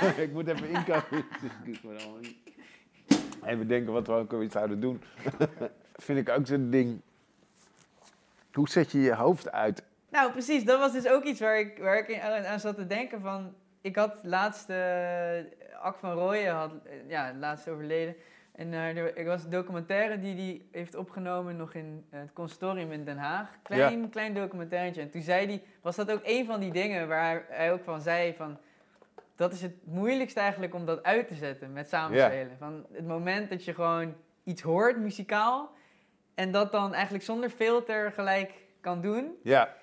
ik 0.24 0.32
moet 0.32 0.48
even 0.48 0.68
inkomen. 0.68 1.24
Even 3.44 3.68
denken 3.68 3.92
wat 3.92 4.06
we 4.06 4.12
ook 4.12 4.30
weer 4.30 4.50
zouden 4.50 4.80
doen. 4.80 5.02
Vind 5.96 6.18
ik 6.18 6.28
ook 6.28 6.46
zo'n 6.46 6.70
ding. 6.70 7.00
Hoe 8.52 8.68
zet 8.68 8.92
je 8.92 9.00
je 9.00 9.14
hoofd 9.14 9.50
uit 9.50 9.82
Nou, 10.10 10.32
precies. 10.32 10.64
Dat 10.64 10.78
was 10.78 10.92
dus 10.92 11.08
ook 11.08 11.24
iets 11.24 11.40
waar 11.40 11.58
ik, 11.58 11.78
waar 11.78 11.98
ik 12.08 12.20
aan, 12.46 12.60
zat 12.60 12.76
te 12.76 12.86
denken 12.86 13.20
van... 13.20 13.54
Ik 13.80 13.96
had 13.96 14.20
laatst... 14.22 14.70
eh 14.70 15.38
Ak 15.82 15.96
van 15.98 16.12
Rooyen 16.12 16.54
had... 16.54 16.72
eh, 16.84 16.92
ja, 17.08 17.34
laatst 17.38 17.68
overleden. 17.68 18.14
En 18.52 18.72
er, 18.72 19.16
er 19.16 19.24
was 19.24 19.44
een 19.44 19.50
documentaire 19.50 20.20
die 20.20 20.34
hij 20.34 20.62
heeft 20.80 20.94
opgenomen 20.94 21.56
nog 21.56 21.74
in 21.74 22.04
het 22.10 22.32
consortium 22.32 22.92
in 22.92 23.04
Den 23.04 23.18
Haag. 23.18 23.48
Klein, 23.62 24.10
klein 24.10 24.34
documentairetje. 24.34 25.00
En 25.00 25.10
toen 25.10 25.22
zei 25.22 25.46
hij... 25.46 25.62
Was 25.80 25.96
dat 25.96 26.12
ook 26.12 26.20
een 26.24 26.46
van 26.46 26.60
die 26.60 26.72
dingen 26.72 27.08
waar 27.08 27.24
hij, 27.24 27.44
hij 27.48 27.72
ook 27.72 27.84
van 27.84 28.00
zei 28.00 28.34
van... 28.36 28.58
Dat 29.40 29.52
is 29.52 29.62
het 29.62 29.74
moeilijkste 29.84 30.40
eigenlijk 30.40 30.74
om 30.74 30.86
dat 30.86 31.02
uit 31.02 31.28
te 31.28 31.34
zetten 31.34 31.72
met 31.72 31.88
samenspelen. 31.88 32.56
Van 32.58 32.86
het 32.92 33.06
moment 33.06 33.50
dat 33.50 33.64
je 33.64 33.74
gewoon 33.74 34.14
iets 34.44 34.62
hoort, 34.62 34.98
muzikaal... 34.98 35.70
En 36.34 36.52
dat 36.52 36.72
dan 36.72 36.94
eigenlijk 36.94 37.24
zonder 37.24 37.50
filter 37.50 38.12
gelijk 38.12 38.52
kan 38.80 39.00
doen. 39.00 39.38
Ja, 39.42 39.76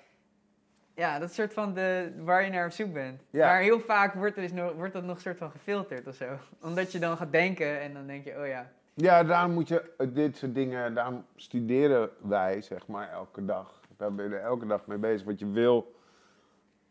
Ja, 0.94 1.18
dat 1.18 1.28
is 1.28 1.34
soort 1.34 1.52
van 1.52 1.74
de, 1.74 2.12
waar 2.24 2.44
je 2.44 2.50
naar 2.50 2.64
op 2.64 2.72
zoek 2.72 2.92
bent. 2.92 3.22
Maar 3.32 3.60
heel 3.60 3.80
vaak 3.80 4.14
wordt, 4.14 4.36
er 4.36 4.42
dus 4.42 4.52
nog, 4.52 4.72
wordt 4.72 4.92
dat 4.92 5.04
nog 5.04 5.20
soort 5.20 5.38
van 5.38 5.50
gefilterd 5.50 6.06
of 6.06 6.14
zo. 6.14 6.26
Omdat 6.62 6.92
je 6.92 6.98
dan 6.98 7.16
gaat 7.16 7.32
denken 7.32 7.80
en 7.80 7.94
dan 7.94 8.06
denk 8.06 8.24
je, 8.24 8.38
oh 8.40 8.46
ja. 8.46 8.70
ja 8.94 9.24
daarom 9.24 9.52
moet 9.52 9.68
je 9.68 9.90
dit 10.12 10.36
soort 10.36 10.54
dingen, 10.54 10.94
daarom 10.94 11.24
studeren 11.36 12.10
wij 12.20 12.60
zeg 12.62 12.86
maar 12.86 13.10
elke 13.10 13.44
dag. 13.44 13.80
Daar 13.96 14.14
ben 14.14 14.28
je 14.28 14.34
er 14.34 14.42
elke 14.42 14.66
dag 14.66 14.86
mee 14.86 14.98
bezig. 14.98 15.26
Wat 15.26 15.38
je 15.38 15.50
wil, 15.50 15.94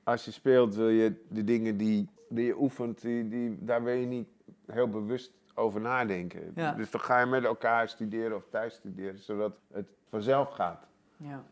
als 0.03 0.25
je 0.25 0.31
speelt, 0.31 0.75
wil 0.75 0.89
je 0.89 1.25
de 1.29 1.43
dingen 1.43 1.77
die, 1.77 2.09
die 2.29 2.45
je 2.45 2.59
oefent, 2.59 3.01
die, 3.01 3.27
die, 3.27 3.57
daar 3.59 3.83
wil 3.83 3.93
je 3.93 4.05
niet 4.05 4.27
heel 4.65 4.89
bewust 4.89 5.31
over 5.55 5.81
nadenken. 5.81 6.51
Ja. 6.55 6.71
Dus 6.73 6.91
dan 6.91 7.01
ga 7.01 7.19
je 7.19 7.25
met 7.25 7.43
elkaar 7.43 7.89
studeren 7.89 8.35
of 8.35 8.43
thuis 8.49 8.73
studeren, 8.73 9.19
zodat 9.19 9.57
het 9.73 9.87
vanzelf 10.09 10.49
gaat. 10.49 10.87
ja. 11.17 11.43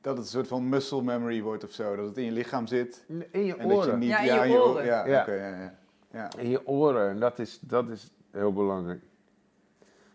Dat 0.00 0.16
het 0.16 0.26
een 0.26 0.32
soort 0.32 0.48
van 0.48 0.68
muscle 0.68 1.02
memory 1.02 1.42
wordt 1.42 1.64
of 1.64 1.70
zo. 1.70 1.96
Dat 1.96 2.06
het 2.06 2.16
in 2.18 2.24
je 2.24 2.30
lichaam 2.32 2.66
zit. 2.66 3.04
In 3.08 3.44
je 3.44 3.56
En 3.56 3.68
dat 3.68 3.76
je 3.84 3.84
oren. 3.84 3.98
niet... 3.98 4.08
Ja, 4.08 4.18
in 4.44 4.50
je 4.50 4.58
oren. 4.62 4.84
Ja, 4.84 5.06
Ja. 5.06 5.20
oké, 5.20 5.32
ja, 5.32 5.48
ja. 5.60 5.74
ja. 6.10 6.30
In 6.38 6.48
je 6.48 6.66
oren, 6.66 7.10
en 7.10 7.18
dat 7.20 7.38
is, 7.38 7.58
dat 7.60 7.88
is 7.88 8.10
heel 8.30 8.52
belangrijk. 8.52 9.02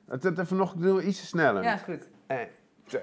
Het, 0.08 0.24
het 0.24 0.39
even 0.39 0.58
nog, 0.58 0.74
ik 0.74 0.82
doe 0.82 1.04
ietsje 1.04 1.26
sneller. 1.26 1.63
ja, 1.63 1.74
is 1.74 1.82
goed. 1.82 2.08
1, 2.28 2.47
2, 2.86 3.02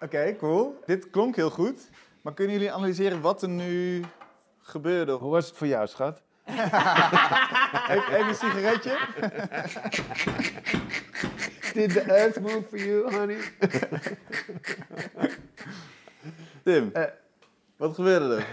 Oké, 0.00 0.36
cool. 0.36 0.80
Dit 0.86 1.10
klonk 1.10 1.36
heel 1.36 1.50
goed. 1.50 1.90
Maar 2.22 2.34
kunnen 2.34 2.54
jullie 2.56 2.72
analyseren 2.72 3.20
wat 3.20 3.42
er 3.42 3.48
nu 3.48 4.04
gebeurde? 4.58 5.12
Hoe 5.12 5.30
was 5.30 5.46
het 5.46 5.56
voor 5.56 5.66
jou, 5.66 5.86
schat? 5.86 6.22
Even, 7.90 8.14
even 8.14 8.28
een 8.28 8.34
sigaretje. 8.34 8.98
Did 11.74 11.90
the 11.92 12.00
earth 12.06 12.40
move 12.40 12.62
for 12.68 12.78
you, 12.78 13.14
honey? 13.16 13.38
Tim, 16.64 16.90
Eh. 16.92 17.02
wat 17.76 17.94
gebeurde 17.94 18.36
er? 18.36 18.46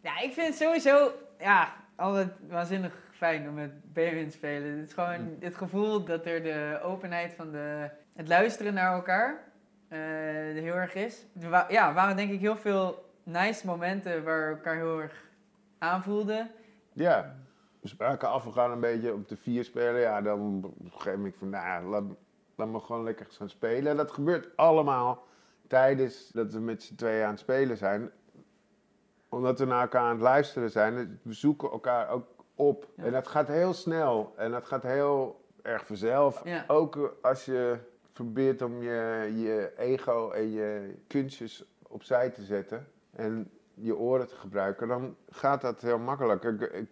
Ja, 0.00 0.18
ik 0.20 0.32
vind 0.32 0.46
het 0.46 0.56
sowieso 0.56 1.12
ja, 1.38 1.74
altijd 1.96 2.28
waanzinnig 2.48 2.92
fijn 3.12 3.48
om 3.48 3.54
met 3.54 3.70
Benjamin 3.92 4.28
te 4.28 4.36
spelen. 4.36 4.78
Het 4.78 4.88
is 4.88 4.94
gewoon 4.94 5.36
het 5.40 5.54
gevoel 5.56 6.04
dat 6.04 6.26
er 6.26 6.42
de 6.42 6.80
openheid 6.82 7.34
van 7.34 7.50
de, 7.50 7.88
het 8.14 8.28
luisteren 8.28 8.74
naar 8.74 8.92
elkaar 8.92 9.52
heel 9.88 10.74
erg 10.74 10.94
is. 10.94 11.26
Er 11.40 11.50
wa- 11.50 11.66
ja, 11.68 11.92
waren 11.92 12.16
denk 12.16 12.30
ik 12.30 12.40
heel 12.40 12.56
veel 12.56 13.04
nice 13.22 13.66
momenten 13.66 14.24
waar 14.24 14.48
we 14.48 14.54
elkaar 14.56 14.76
heel 14.76 15.00
erg 15.00 15.30
aanvoelden. 15.78 16.50
Ja. 16.92 17.36
We 17.80 17.88
spraken 17.88 18.28
af, 18.28 18.44
we 18.44 18.52
gaan 18.52 18.70
een 18.70 18.80
beetje 18.80 19.12
op 19.12 19.28
de 19.28 19.36
vier 19.36 19.64
spelen. 19.64 20.00
Ja, 20.00 20.20
dan 20.22 20.64
op 20.64 20.84
een 20.84 20.90
gegeven 20.92 21.18
moment 21.18 21.36
van, 21.38 21.48
nou, 21.50 21.84
laat, 21.86 22.02
laat 22.54 22.68
me 22.68 22.80
gewoon 22.80 23.04
lekker 23.04 23.26
gaan 23.30 23.48
spelen. 23.48 23.96
Dat 23.96 24.10
gebeurt 24.10 24.56
allemaal 24.56 25.24
tijdens 25.68 26.28
dat 26.28 26.52
we 26.52 26.60
met 26.60 26.82
z'n 26.82 26.94
tweeën 26.94 27.24
aan 27.24 27.30
het 27.30 27.38
spelen 27.38 27.76
zijn. 27.76 28.10
Omdat 29.28 29.58
we 29.58 29.64
naar 29.64 29.80
elkaar 29.80 30.02
aan 30.02 30.10
het 30.10 30.20
luisteren 30.20 30.70
zijn. 30.70 31.20
We 31.22 31.32
zoeken 31.32 31.70
elkaar 31.70 32.08
ook 32.08 32.26
op. 32.54 32.88
Ja. 32.96 33.04
En 33.04 33.12
dat 33.12 33.28
gaat 33.28 33.48
heel 33.48 33.72
snel. 33.72 34.32
En 34.36 34.50
dat 34.50 34.66
gaat 34.66 34.82
heel 34.82 35.44
erg 35.62 35.86
vanzelf. 35.86 36.40
Ja. 36.44 36.64
Ook 36.68 36.96
eh, 36.96 37.02
als 37.22 37.44
je 37.44 37.78
probeert 38.14 38.62
om 38.62 38.82
je, 38.82 39.32
je 39.36 39.72
ego 39.76 40.30
en 40.30 40.50
je 40.50 40.94
kunstjes 41.06 41.64
opzij 41.82 42.30
te 42.30 42.42
zetten. 42.42 42.86
En 43.10 43.50
je 43.74 43.96
oren 43.96 44.28
te 44.28 44.36
gebruiken, 44.36 44.88
dan 44.88 45.16
gaat 45.30 45.60
dat 45.60 45.80
heel 45.80 45.98
makkelijk. 45.98 46.44
Ik- 46.44 46.88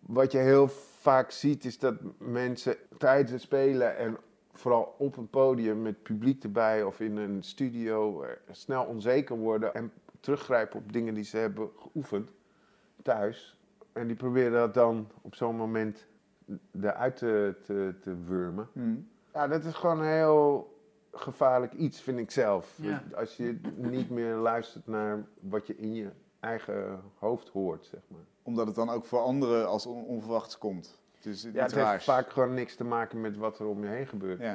wat 0.00 0.32
je 0.32 0.38
heel 0.38 0.68
vaak 0.98 1.30
ziet 1.30 1.64
is 1.64 1.78
dat 1.78 1.94
mensen 2.18 2.76
tijdens 2.98 3.30
het 3.30 3.40
spelen 3.40 3.96
en 3.96 4.16
vooral 4.52 4.94
op 4.98 5.16
een 5.16 5.28
podium 5.30 5.82
met 5.82 6.02
publiek 6.02 6.42
erbij 6.42 6.82
of 6.82 7.00
in 7.00 7.16
een 7.16 7.42
studio 7.42 8.22
eh, 8.22 8.30
snel 8.50 8.84
onzeker 8.84 9.36
worden 9.36 9.74
en 9.74 9.92
teruggrijpen 10.20 10.78
op 10.78 10.92
dingen 10.92 11.14
die 11.14 11.24
ze 11.24 11.36
hebben 11.36 11.70
geoefend 11.78 12.30
thuis. 13.02 13.58
En 13.92 14.06
die 14.06 14.16
proberen 14.16 14.52
dat 14.52 14.74
dan 14.74 15.08
op 15.22 15.34
zo'n 15.34 15.56
moment 15.56 16.06
eruit 16.80 17.16
te, 17.16 17.54
te, 17.62 17.94
te 18.00 18.16
wurmen. 18.24 18.68
Hm. 18.72 18.94
Ja, 19.34 19.48
dat 19.48 19.64
is 19.64 19.74
gewoon 19.74 20.00
een 20.00 20.12
heel 20.12 20.72
gevaarlijk 21.12 21.72
iets, 21.72 22.00
vind 22.00 22.18
ik 22.18 22.30
zelf. 22.30 22.72
Ja. 22.76 23.02
Als 23.14 23.36
je 23.36 23.60
niet 23.76 24.10
meer 24.10 24.34
luistert 24.34 24.86
naar 24.86 25.24
wat 25.40 25.66
je 25.66 25.76
in 25.76 25.94
je 25.94 26.10
eigen 26.40 27.00
hoofd 27.18 27.48
hoort, 27.48 27.84
zeg 27.86 28.00
maar. 28.08 28.20
Omdat 28.42 28.66
het 28.66 28.74
dan 28.76 28.90
ook 28.90 29.04
voor 29.04 29.20
anderen 29.20 29.68
als 29.68 29.86
on- 29.86 30.04
onverwachts 30.04 30.58
komt. 30.58 31.02
Dus 31.20 31.42
Ja, 31.42 31.62
het 31.62 31.74
heeft 31.74 32.04
vaak 32.04 32.30
gewoon 32.30 32.54
niks 32.54 32.74
te 32.76 32.84
maken 32.84 33.20
met 33.20 33.36
wat 33.36 33.58
er 33.58 33.66
om 33.66 33.82
je 33.82 33.88
heen 33.88 34.06
gebeurt. 34.06 34.40
Ja. 34.40 34.50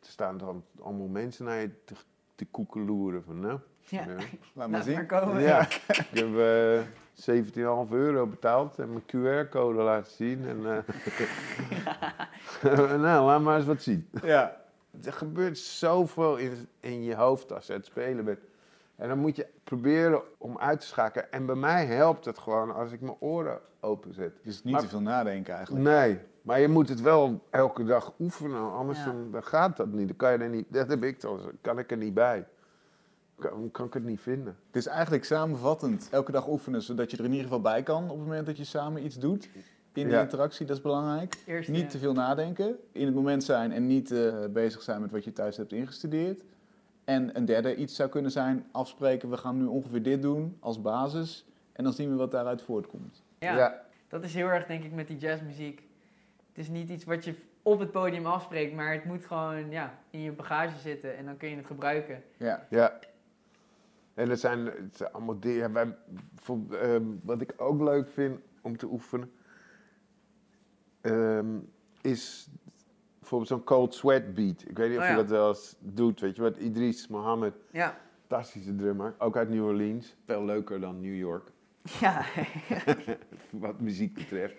Er 0.00 0.08
staan 0.08 0.38
dan 0.38 0.64
allemaal 0.80 1.06
mensen 1.06 1.44
naar 1.44 1.60
je 1.60 1.70
te, 1.84 1.94
te 2.34 2.44
koekeloeren 2.46 3.24
van, 3.24 3.40
nou... 3.40 3.58
Ja. 3.78 4.00
ja. 4.04 4.06
Laat 4.14 4.26
maar 4.54 4.68
Laat 4.68 4.84
zien. 4.84 4.94
maar 4.94 5.06
komen. 5.06 5.40
Ja, 5.42 5.60
ik 5.60 6.08
heb 6.12 6.36
eh 6.38 6.80
17,5 7.14 7.90
euro 7.90 8.26
betaald 8.26 8.78
en 8.78 8.88
mijn 8.92 9.02
QR-code 9.46 9.82
laten 9.82 10.12
zien. 10.12 10.46
En, 10.48 10.84
eh, 12.62 12.82
nou, 13.00 13.24
laat 13.26 13.40
maar 13.40 13.56
eens 13.56 13.66
wat 13.66 13.82
zien. 13.82 14.08
Ja. 14.22 14.60
Er 15.04 15.12
gebeurt 15.12 15.58
zoveel 15.58 16.36
in, 16.36 16.68
in 16.80 17.02
je 17.02 17.14
hoofd 17.14 17.52
als 17.52 17.66
je 17.66 17.72
aan 17.72 17.78
het 17.78 17.88
spelen 17.88 18.24
bent. 18.24 18.38
En 18.96 19.08
dan 19.08 19.18
moet 19.18 19.36
je 19.36 19.46
proberen 19.64 20.22
om 20.38 20.58
uit 20.58 20.80
te 20.80 20.86
schakelen. 20.86 21.32
En 21.32 21.46
bij 21.46 21.54
mij 21.54 21.86
helpt 21.86 22.24
het 22.24 22.38
gewoon 22.38 22.74
als 22.74 22.92
ik 22.92 23.00
mijn 23.00 23.16
oren 23.20 23.60
openzet. 23.80 24.32
Dus 24.42 24.62
niet 24.64 24.72
Maar- 24.72 24.82
te 24.82 24.88
veel 24.88 25.00
nadenken 25.00 25.54
eigenlijk. 25.54 25.84
Nee, 25.84 26.18
maar 26.42 26.60
je 26.60 26.68
moet 26.68 26.88
het 26.88 27.00
wel 27.00 27.42
elke 27.50 27.84
dag 27.84 28.12
oefenen. 28.20 28.72
Anders 28.72 28.98
Ja. 28.98 29.04
dan, 29.04 29.30
dan 29.30 29.42
gaat 29.44 29.76
dat 29.76 29.86
niet. 29.92 30.06
Dan 30.08 30.16
kan 30.16 30.32
je 30.32 30.38
er 30.38 30.48
niet. 30.48 30.66
Dat 30.68 30.88
heb 30.88 31.04
ik 31.04 31.18
toch. 31.18 31.50
Kan 31.60 31.78
ik 31.78 31.90
er 31.90 31.96
niet 31.96 32.14
bij. 32.14 32.46
Kan, 33.50 33.70
kan 33.70 33.86
ik 33.86 33.94
het 33.94 34.04
niet 34.04 34.20
vinden. 34.20 34.56
Het 34.66 34.76
is 34.76 34.86
eigenlijk 34.86 35.24
samenvattend 35.24 36.08
elke 36.10 36.32
dag 36.32 36.48
oefenen, 36.48 36.82
zodat 36.82 37.10
je 37.10 37.16
er 37.16 37.24
in 37.24 37.30
ieder 37.30 37.44
geval 37.46 37.60
bij 37.60 37.82
kan 37.82 38.02
op 38.04 38.08
het 38.18 38.26
moment 38.26 38.46
dat 38.46 38.56
je 38.56 38.64
samen 38.64 39.04
iets 39.04 39.18
doet. 39.18 39.48
in 39.94 40.08
de 40.08 40.14
Ja. 40.14 40.20
interactie, 40.22 40.66
dat 40.66 40.76
is 40.76 40.82
belangrijk. 40.82 41.36
Eerst, 41.46 41.68
Niet 41.68 41.80
ja. 41.82 41.88
te 41.88 41.98
veel 41.98 42.12
nadenken, 42.12 42.76
in 42.92 43.06
het 43.06 43.14
moment 43.14 43.44
zijn 43.44 43.72
en 43.72 43.86
niet 43.86 44.10
eh, 44.10 44.34
bezig 44.50 44.82
zijn 44.82 45.00
met 45.00 45.10
wat 45.10 45.24
je 45.24 45.32
thuis 45.32 45.56
hebt 45.56 45.72
ingestudeerd. 45.72 46.42
En 47.04 47.36
een 47.36 47.44
derde 47.44 47.74
iets 47.76 47.94
zou 47.96 48.08
kunnen 48.08 48.30
zijn, 48.30 48.66
afspreken, 48.70 49.30
we 49.30 49.36
gaan 49.36 49.58
nu 49.58 49.64
ongeveer 49.64 50.02
dit 50.02 50.22
doen 50.22 50.56
als 50.60 50.80
basis. 50.82 51.46
En 51.72 51.84
dan 51.84 51.92
zien 51.92 52.10
we 52.10 52.16
wat 52.16 52.30
daaruit 52.30 52.62
voortkomt. 52.62 53.22
Ja, 53.38 53.82
dat 54.08 54.24
is 54.24 54.34
heel 54.34 54.48
erg 54.48 54.66
denk 54.66 54.84
ik 54.84 54.92
met 54.92 55.06
die 55.06 55.16
jazzmuziek. 55.18 55.82
Het 56.48 56.58
is 56.58 56.68
niet 56.68 56.88
iets 56.90 57.04
wat 57.04 57.24
je 57.24 57.34
op 57.62 57.78
het 57.78 57.90
podium 57.90 58.26
afspreekt, 58.26 58.74
maar 58.74 58.92
het 58.92 59.04
moet 59.04 59.24
gewoon 59.24 59.70
ja, 59.70 59.98
in 60.10 60.20
je 60.20 60.32
bagage 60.32 60.78
zitten 60.78 61.16
en 61.16 61.24
dan 61.24 61.36
kun 61.36 61.48
je 61.48 61.56
het 61.56 61.66
gebruiken. 61.66 62.22
Ja, 62.36 62.66
Ja. 62.70 62.98
En 64.14 64.30
het 64.30 64.40
zijn, 64.40 64.66
het 64.66 64.96
zijn 64.96 65.12
allemaal 65.12 65.40
dingen. 65.40 65.72
Wij, 65.72 65.96
voor, 66.34 66.58
ehm, 66.70 67.04
wat 67.22 67.40
ik 67.40 67.54
ook 67.56 67.80
leuk 67.80 68.08
vind 68.08 68.40
om 68.62 68.76
te 68.76 68.86
oefenen, 68.86 69.32
ehm, 71.00 71.58
is 72.00 72.48
bijvoorbeeld 73.18 73.50
zo'n 73.50 73.64
cold 73.64 73.94
sweat 73.94 74.34
beat. 74.34 74.64
Ik 74.68 74.76
weet 74.76 74.88
niet 74.88 74.98
of 74.98 75.04
Oh 75.04 75.10
je 75.10 75.16
dat 75.16 75.28
wel 75.28 75.48
eens 75.48 75.76
doet. 75.78 76.20
Weet 76.20 76.36
je 76.36 76.42
wat? 76.42 76.56
Idris 76.56 77.08
Mohammed, 77.08 77.54
Ja, 77.70 77.98
fantastische 78.26 78.74
drummer. 78.76 79.14
Ook 79.18 79.36
uit 79.36 79.48
New 79.48 79.64
Orleans. 79.64 80.16
Veel 80.24 80.44
leuker 80.44 80.80
dan 80.80 81.00
New 81.00 81.16
York, 81.16 81.50
ja. 82.00 82.24
wat 83.50 83.80
muziek 83.80 84.14
betreft. 84.14 84.56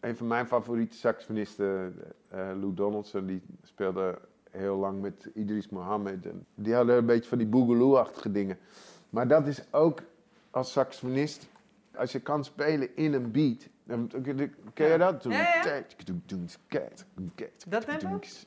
Een 0.00 0.16
van 0.16 0.26
mijn 0.26 0.46
favoriete 0.46 0.96
saxofonisten, 0.96 1.94
eh, 2.28 2.38
Lou 2.38 2.74
Donaldson, 2.74 3.26
die 3.26 3.42
speelde 3.62 4.18
heel 4.52 4.76
lang 4.76 5.00
met 5.00 5.30
Idris 5.34 5.68
Mohammed. 5.68 6.26
En 6.26 6.46
die 6.54 6.74
hadden 6.74 6.96
een 6.96 7.06
beetje 7.06 7.28
van 7.28 7.38
die 7.38 7.46
boogaloo-achtige 7.46 8.30
dingen. 8.32 8.58
Maar 9.10 9.28
dat 9.28 9.46
is 9.46 9.62
ook 9.70 10.02
als 10.50 10.72
saxofonist, 10.72 11.46
als 11.94 12.12
je 12.12 12.20
kan 12.20 12.44
spelen 12.44 12.96
in 12.96 13.12
een 13.12 13.30
beat. 13.30 13.68
dan- 13.84 14.10
Ken 14.74 14.88
je 14.88 14.98
dat? 14.98 15.22
Ja, 15.22 15.38
ja. 15.54 15.62
Dat 17.68 17.84
tempo? 18.00 18.18
Dus 18.18 18.46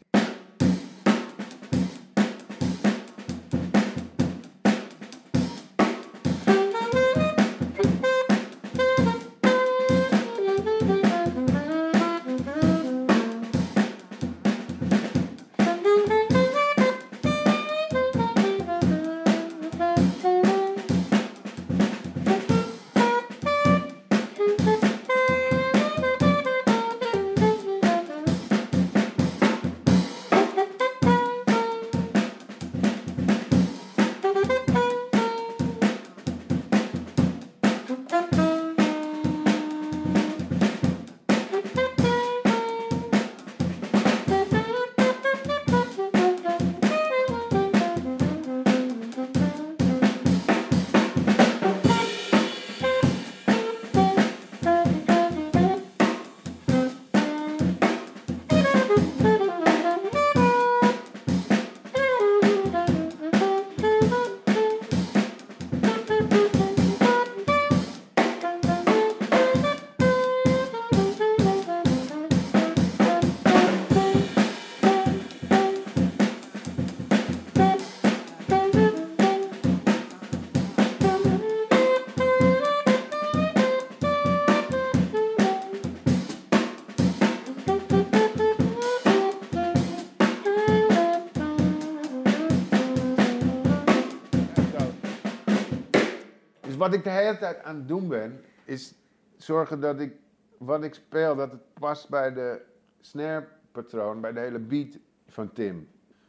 wat 96.85 96.93
ik 96.93 97.03
de 97.03 97.09
hele 97.09 97.37
tijd 97.37 97.63
aan 97.63 97.75
het 97.75 97.87
doen 97.87 98.07
ben, 98.07 98.41
is 98.65 98.93
zorgen 99.37 99.79
dat 99.79 99.99
ik 99.99 100.13
wat 100.57 100.83
ik 100.83 100.93
speel, 100.93 101.35
dat 101.35 101.51
het 101.51 101.73
past 101.79 102.09
bij 102.09 102.33
de 102.33 102.61
snare 103.01 103.47
patroon, 103.71 104.21
bij 104.21 104.33
de 104.33 104.39
hele 104.39 104.59
beat 104.59 104.97
van 105.27 105.53
Tim. 105.53 105.87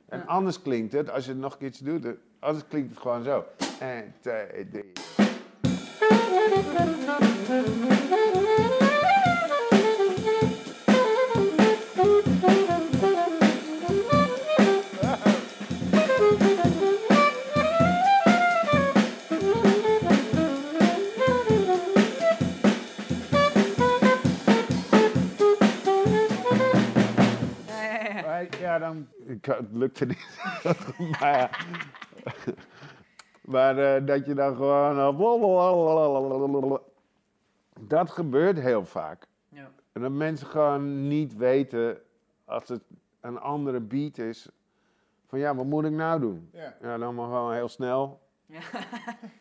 En 0.09 0.19
Ja. 0.19 0.25
anders 0.25 0.63
klinkt 0.63 0.93
het, 0.93 1.11
als 1.11 1.25
je 1.25 1.31
het 1.31 1.41
nog 1.41 1.53
een 1.53 1.59
keertje 1.59 1.85
doet, 1.85 2.05
het- 2.05 2.19
anders 2.39 2.67
klinkt 2.69 2.91
het 2.91 2.99
gewoon 2.99 3.23
zo. 3.23 3.45
1, 3.81 4.15
2, 4.21 4.69
3. 4.71 4.93
Het 29.55 29.73
lukte 29.73 30.05
niet. 30.05 30.39
maar 31.21 31.67
maar 33.47 33.79
eh, 33.79 34.07
dat 34.07 34.27
je 34.27 34.35
dan 34.35 34.57
gewoon... 34.57 34.99
eh, 34.99 35.15
dat 37.81 38.11
gebeurt 38.11 38.59
heel 38.61 38.85
vaak. 38.85 39.27
Ja. 39.49 39.71
En 39.93 40.03
dat 40.03 40.11
mensen 40.11 40.47
gewoon 40.47 41.09
niet 41.09 41.37
weten, 41.37 41.99
als 42.45 42.69
het 42.69 42.83
een 43.21 43.39
andere 43.39 43.81
beat 43.81 44.19
is, 44.19 44.49
van 45.27 45.39
ja, 45.39 45.55
wat 45.55 45.67
moet 45.67 45.85
ik 45.85 45.93
nou 45.93 46.21
doen? 46.21 46.49
Ja. 46.53 46.77
Ja, 46.83 46.99
dan 46.99 47.15
maar 47.15 47.27
gewoon 47.27 47.53
heel 47.53 47.69
snel 47.69 48.21
Ja. 48.47 48.61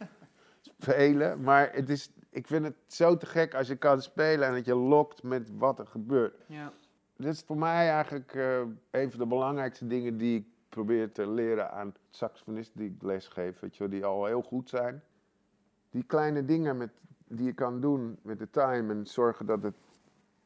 spelen. 0.79 1.41
Maar 1.41 1.69
het 1.73 1.89
is, 1.89 2.11
ik 2.29 2.47
vind 2.47 2.65
het 2.65 2.75
zo 2.87 3.17
te 3.17 3.25
gek 3.25 3.53
als 3.53 3.67
je 3.67 3.75
kan 3.75 4.01
spelen 4.01 4.47
en 4.47 4.53
dat 4.53 4.65
je 4.65 4.75
lokt 4.75 5.23
met 5.23 5.51
wat 5.57 5.79
er 5.79 5.87
gebeurt. 5.87 6.43
Ja. 6.47 6.71
Dit 7.17 7.33
is 7.33 7.41
voor 7.41 7.57
mij 7.57 7.89
eigenlijk 7.89 8.33
eh, 8.33 8.59
een 8.91 9.09
van 9.11 9.19
de 9.19 9.25
belangrijkste 9.25 9.87
dingen 9.87 10.17
die 10.17 10.39
ik 10.39 10.45
probeer 10.69 11.11
te 11.11 11.27
leren 11.29 11.71
aan 11.71 11.93
saxofonisten 12.09 12.79
die 12.79 12.89
ik 12.95 13.01
lesgeef, 13.03 13.59
weet 13.59 13.73
je, 13.75 13.79
wel, 13.79 13.89
die 13.91 14.05
al 14.05 14.25
heel 14.25 14.41
goed 14.41 14.69
zijn. 14.69 15.03
Die 15.89 16.03
kleine 16.03 16.45
dingen 16.45 16.77
met, 16.77 16.91
die 17.27 17.45
je 17.45 17.53
kan 17.53 17.81
doen 17.81 18.17
met 18.21 18.39
de 18.39 18.49
time 18.49 18.93
en 18.93 19.07
zorgen 19.07 19.45
dat 19.45 19.63
het 19.63 19.75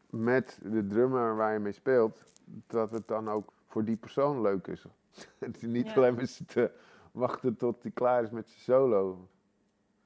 met 0.10 0.60
de 0.64 0.88
drummer 0.88 1.36
waar 1.36 1.54
je 1.54 1.60
mee 1.60 1.72
speelt, 1.72 2.24
dat 2.68 2.92
het 2.92 3.08
dan 3.08 3.30
ook 3.30 3.54
voor 3.68 3.84
die 3.86 3.96
persoon 3.98 4.42
leuk 4.42 4.68
is. 4.68 4.86
Niet 5.62 5.88
Ja. 5.88 5.94
alleen 5.94 6.14
maar 6.16 6.28
zitten 6.28 6.72
wachten 7.12 7.56
tot 7.56 7.82
hij 7.82 7.92
klaar 7.92 8.24
is 8.24 8.30
met 8.30 8.48
zijn 8.50 8.62
solo. 8.62 9.28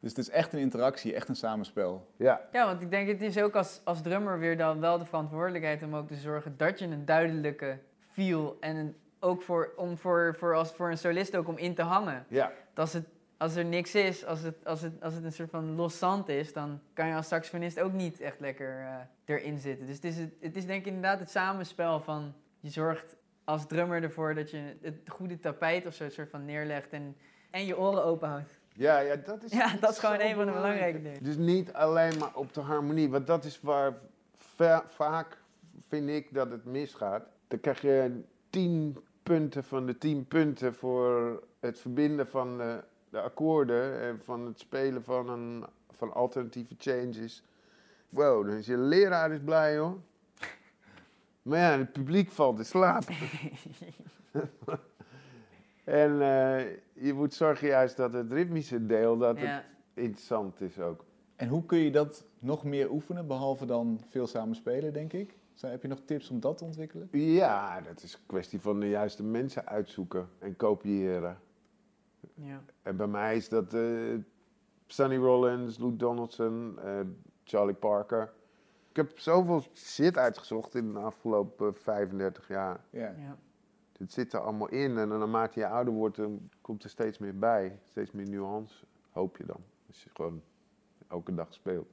Dus 0.03 0.11
het 0.11 0.27
is 0.27 0.29
echt 0.29 0.53
een 0.53 0.59
interactie, 0.59 1.13
echt 1.13 1.29
een 1.29 1.35
samenspel. 1.35 2.07
Ja, 2.17 2.41
Ja, 2.51 2.65
want 2.65 2.81
ik 2.81 2.89
denk 2.89 3.07
het 3.07 3.21
is 3.21 3.37
ook 3.37 3.55
als, 3.55 3.81
als 3.83 4.01
drummer 4.01 4.39
weer 4.39 4.57
dan 4.57 4.79
wel 4.79 4.97
de 4.97 5.05
verantwoordelijkheid 5.05 5.83
om 5.83 5.95
ook 5.95 6.07
te 6.07 6.15
zorgen 6.15 6.57
dat 6.57 6.79
je 6.79 6.85
een 6.85 7.05
duidelijke 7.05 7.79
feel 8.11 8.57
en 8.59 8.75
een, 8.75 8.95
ook 9.19 9.41
voor, 9.41 9.73
om 9.75 9.97
voor, 9.97 10.35
voor, 10.37 10.55
als, 10.55 10.71
voor 10.71 10.89
een 10.89 10.97
solist 10.97 11.35
ook 11.35 11.47
om 11.47 11.57
in 11.57 11.75
te 11.75 11.81
hangen. 11.81 12.25
ja. 12.27 12.51
Dat 12.73 12.83
als, 12.85 12.93
het, 12.93 13.05
als 13.37 13.55
er 13.55 13.65
niks 13.65 13.95
is, 13.95 14.25
als 14.25 14.41
het, 14.41 14.65
als, 14.65 14.81
het, 14.81 15.03
als 15.03 15.13
het 15.13 15.23
een 15.23 15.31
soort 15.31 15.49
van 15.49 15.75
los 15.75 15.97
zand 15.97 16.29
is, 16.29 16.53
dan 16.53 16.81
kan 16.93 17.07
je 17.07 17.15
als 17.15 17.27
saxofonist 17.27 17.79
ook 17.79 17.93
niet 17.93 18.19
echt 18.19 18.39
lekker 18.39 18.79
eh, 18.79 19.35
erin 19.35 19.57
zitten. 19.57 19.85
Dus 19.85 19.95
het 19.95 20.05
is, 20.05 20.17
het, 20.17 20.33
het 20.39 20.55
is 20.55 20.65
denk 20.65 20.79
ik 20.79 20.87
inderdaad 20.87 21.19
het 21.19 21.29
samenspel 21.29 21.99
van 21.99 22.33
je 22.59 22.69
zorgt 22.69 23.15
als 23.43 23.67
drummer 23.67 24.03
ervoor 24.03 24.35
dat 24.35 24.51
je 24.51 24.77
het 24.81 24.99
goede 25.07 25.39
tapijt 25.39 25.85
of 25.85 25.93
zo 25.93 26.09
soort 26.09 26.29
van 26.29 26.45
neerlegt 26.45 26.91
en, 26.91 27.15
en 27.51 27.65
je 27.65 27.77
oren 27.77 28.03
open 28.03 28.29
houdt. 28.29 28.61
Ja, 28.75 28.99
ja, 28.99 29.15
dat 29.15 29.43
is, 29.43 29.51
Ja, 29.61 29.75
dat 29.79 29.91
is 29.91 29.97
gewoon 29.99 30.19
een 30.19 30.35
van 30.35 30.45
de 30.45 30.51
belangrijk. 30.51 30.93
belangrijke 30.93 31.01
dingen. 31.01 31.23
Dus 31.23 31.35
niet 31.37 31.73
alleen 31.73 32.17
maar 32.17 32.35
op 32.35 32.53
de 32.53 32.61
harmonie, 32.61 33.09
want 33.09 33.27
dat 33.27 33.43
is 33.45 33.61
waar 33.61 33.93
va- 34.35 34.83
vaak 34.87 35.37
vind 35.87 36.09
ik 36.09 36.33
dat 36.33 36.51
het 36.51 36.65
misgaat. 36.65 37.23
Dan 37.47 37.59
krijg 37.59 37.81
je 37.81 38.21
tien 38.49 38.97
punten 39.23 39.63
van 39.63 39.85
de 39.85 39.97
tien 39.97 40.25
punten 40.27 40.73
voor 40.75 41.43
het 41.59 41.79
verbinden 41.79 42.27
van 42.27 42.57
de, 42.57 42.83
de 43.09 43.21
akkoorden 43.21 43.99
en 44.01 44.19
van 44.23 44.45
het 44.45 44.59
spelen 44.59 45.03
van, 45.03 45.29
een, 45.29 45.65
van 45.91 46.13
alternatieve 46.13 46.75
changes. 46.77 47.43
wow, 48.09 48.45
dan 48.47 48.55
is 48.55 48.65
je 48.65 48.77
leraar 48.77 49.31
is 49.31 49.39
blij 49.45 49.77
hoor. 49.77 49.97
Maar 51.41 51.59
ja, 51.59 51.77
het 51.77 51.91
publiek 51.91 52.31
valt 52.31 52.57
in 52.57 52.65
slaap. 52.65 53.03
en 55.83 56.11
eh, 56.21 56.65
je 56.93 57.13
moet 57.13 57.33
zorgen 57.33 57.67
juist 57.67 57.97
dat 57.97 58.13
het 58.13 58.31
ritmische 58.31 58.85
deel, 58.85 59.17
dat 59.17 59.37
het 59.39 59.63
interessant 59.93 60.61
is 60.61 60.79
ook. 60.79 61.05
En 61.35 61.47
hoe 61.47 61.65
kun 61.65 61.77
je 61.77 61.91
dat 61.91 62.25
nog 62.39 62.63
meer 62.63 62.91
oefenen, 62.91 63.27
behalve 63.27 63.65
dan 63.65 64.01
veel 64.07 64.27
samen 64.27 64.55
spelen, 64.55 64.93
denk 64.93 65.13
ik? 65.13 65.37
Zijn- 65.53 65.71
Heb 65.71 65.81
je 65.81 65.87
nog 65.87 66.01
tips 66.05 66.29
om 66.29 66.39
dat 66.39 66.57
te 66.57 66.63
ontwikkelen? 66.63 67.07
Ja, 67.11 67.81
dat 67.81 68.03
is 68.03 68.13
een 68.13 68.19
kwestie 68.25 68.59
van 68.61 68.79
de 68.79 68.89
juiste 68.89 69.23
mensen 69.23 69.65
uitzoeken 69.67 70.29
en 70.39 70.55
kopiëren. 70.55 71.37
Ja. 72.33 72.61
En 72.81 72.95
bij 72.97 73.07
mij 73.07 73.35
is 73.35 73.49
dat 73.49 73.73
eh 73.73 73.81
Sonny 74.87 75.17
Rollins, 75.17 75.77
Lou 75.77 75.95
Donaldson, 75.95 76.79
eh, 76.83 76.99
Charlie 77.43 77.75
Parker. 77.75 78.33
Ik 78.89 78.95
heb 78.95 79.19
zoveel 79.19 79.63
shit 79.73 80.17
uitgezocht 80.17 80.75
in 80.75 80.93
de 80.93 80.99
afgelopen 80.99 81.73
35 81.75 82.47
jaar. 82.47 82.79
Ja. 82.89 82.99
Ja. 83.17 83.37
Het 84.03 84.13
zit 84.13 84.33
er 84.33 84.39
allemaal 84.39 84.69
in 84.69 84.97
en 84.97 85.07
naarmate 85.07 85.59
je 85.59 85.67
ouder 85.67 85.93
wordt, 85.93 86.15
dan 86.15 86.49
komt 86.61 86.83
er 86.83 86.89
steeds 86.89 87.17
meer 87.17 87.37
bij. 87.37 87.79
Steeds 87.83 88.11
meer 88.11 88.29
nuance, 88.29 88.85
hoop 89.11 89.37
je 89.37 89.45
dan. 89.45 89.59
Als 89.87 90.03
je 90.03 90.09
gewoon 90.13 90.41
elke 91.07 91.33
dag 91.33 91.53
speelt. 91.53 91.87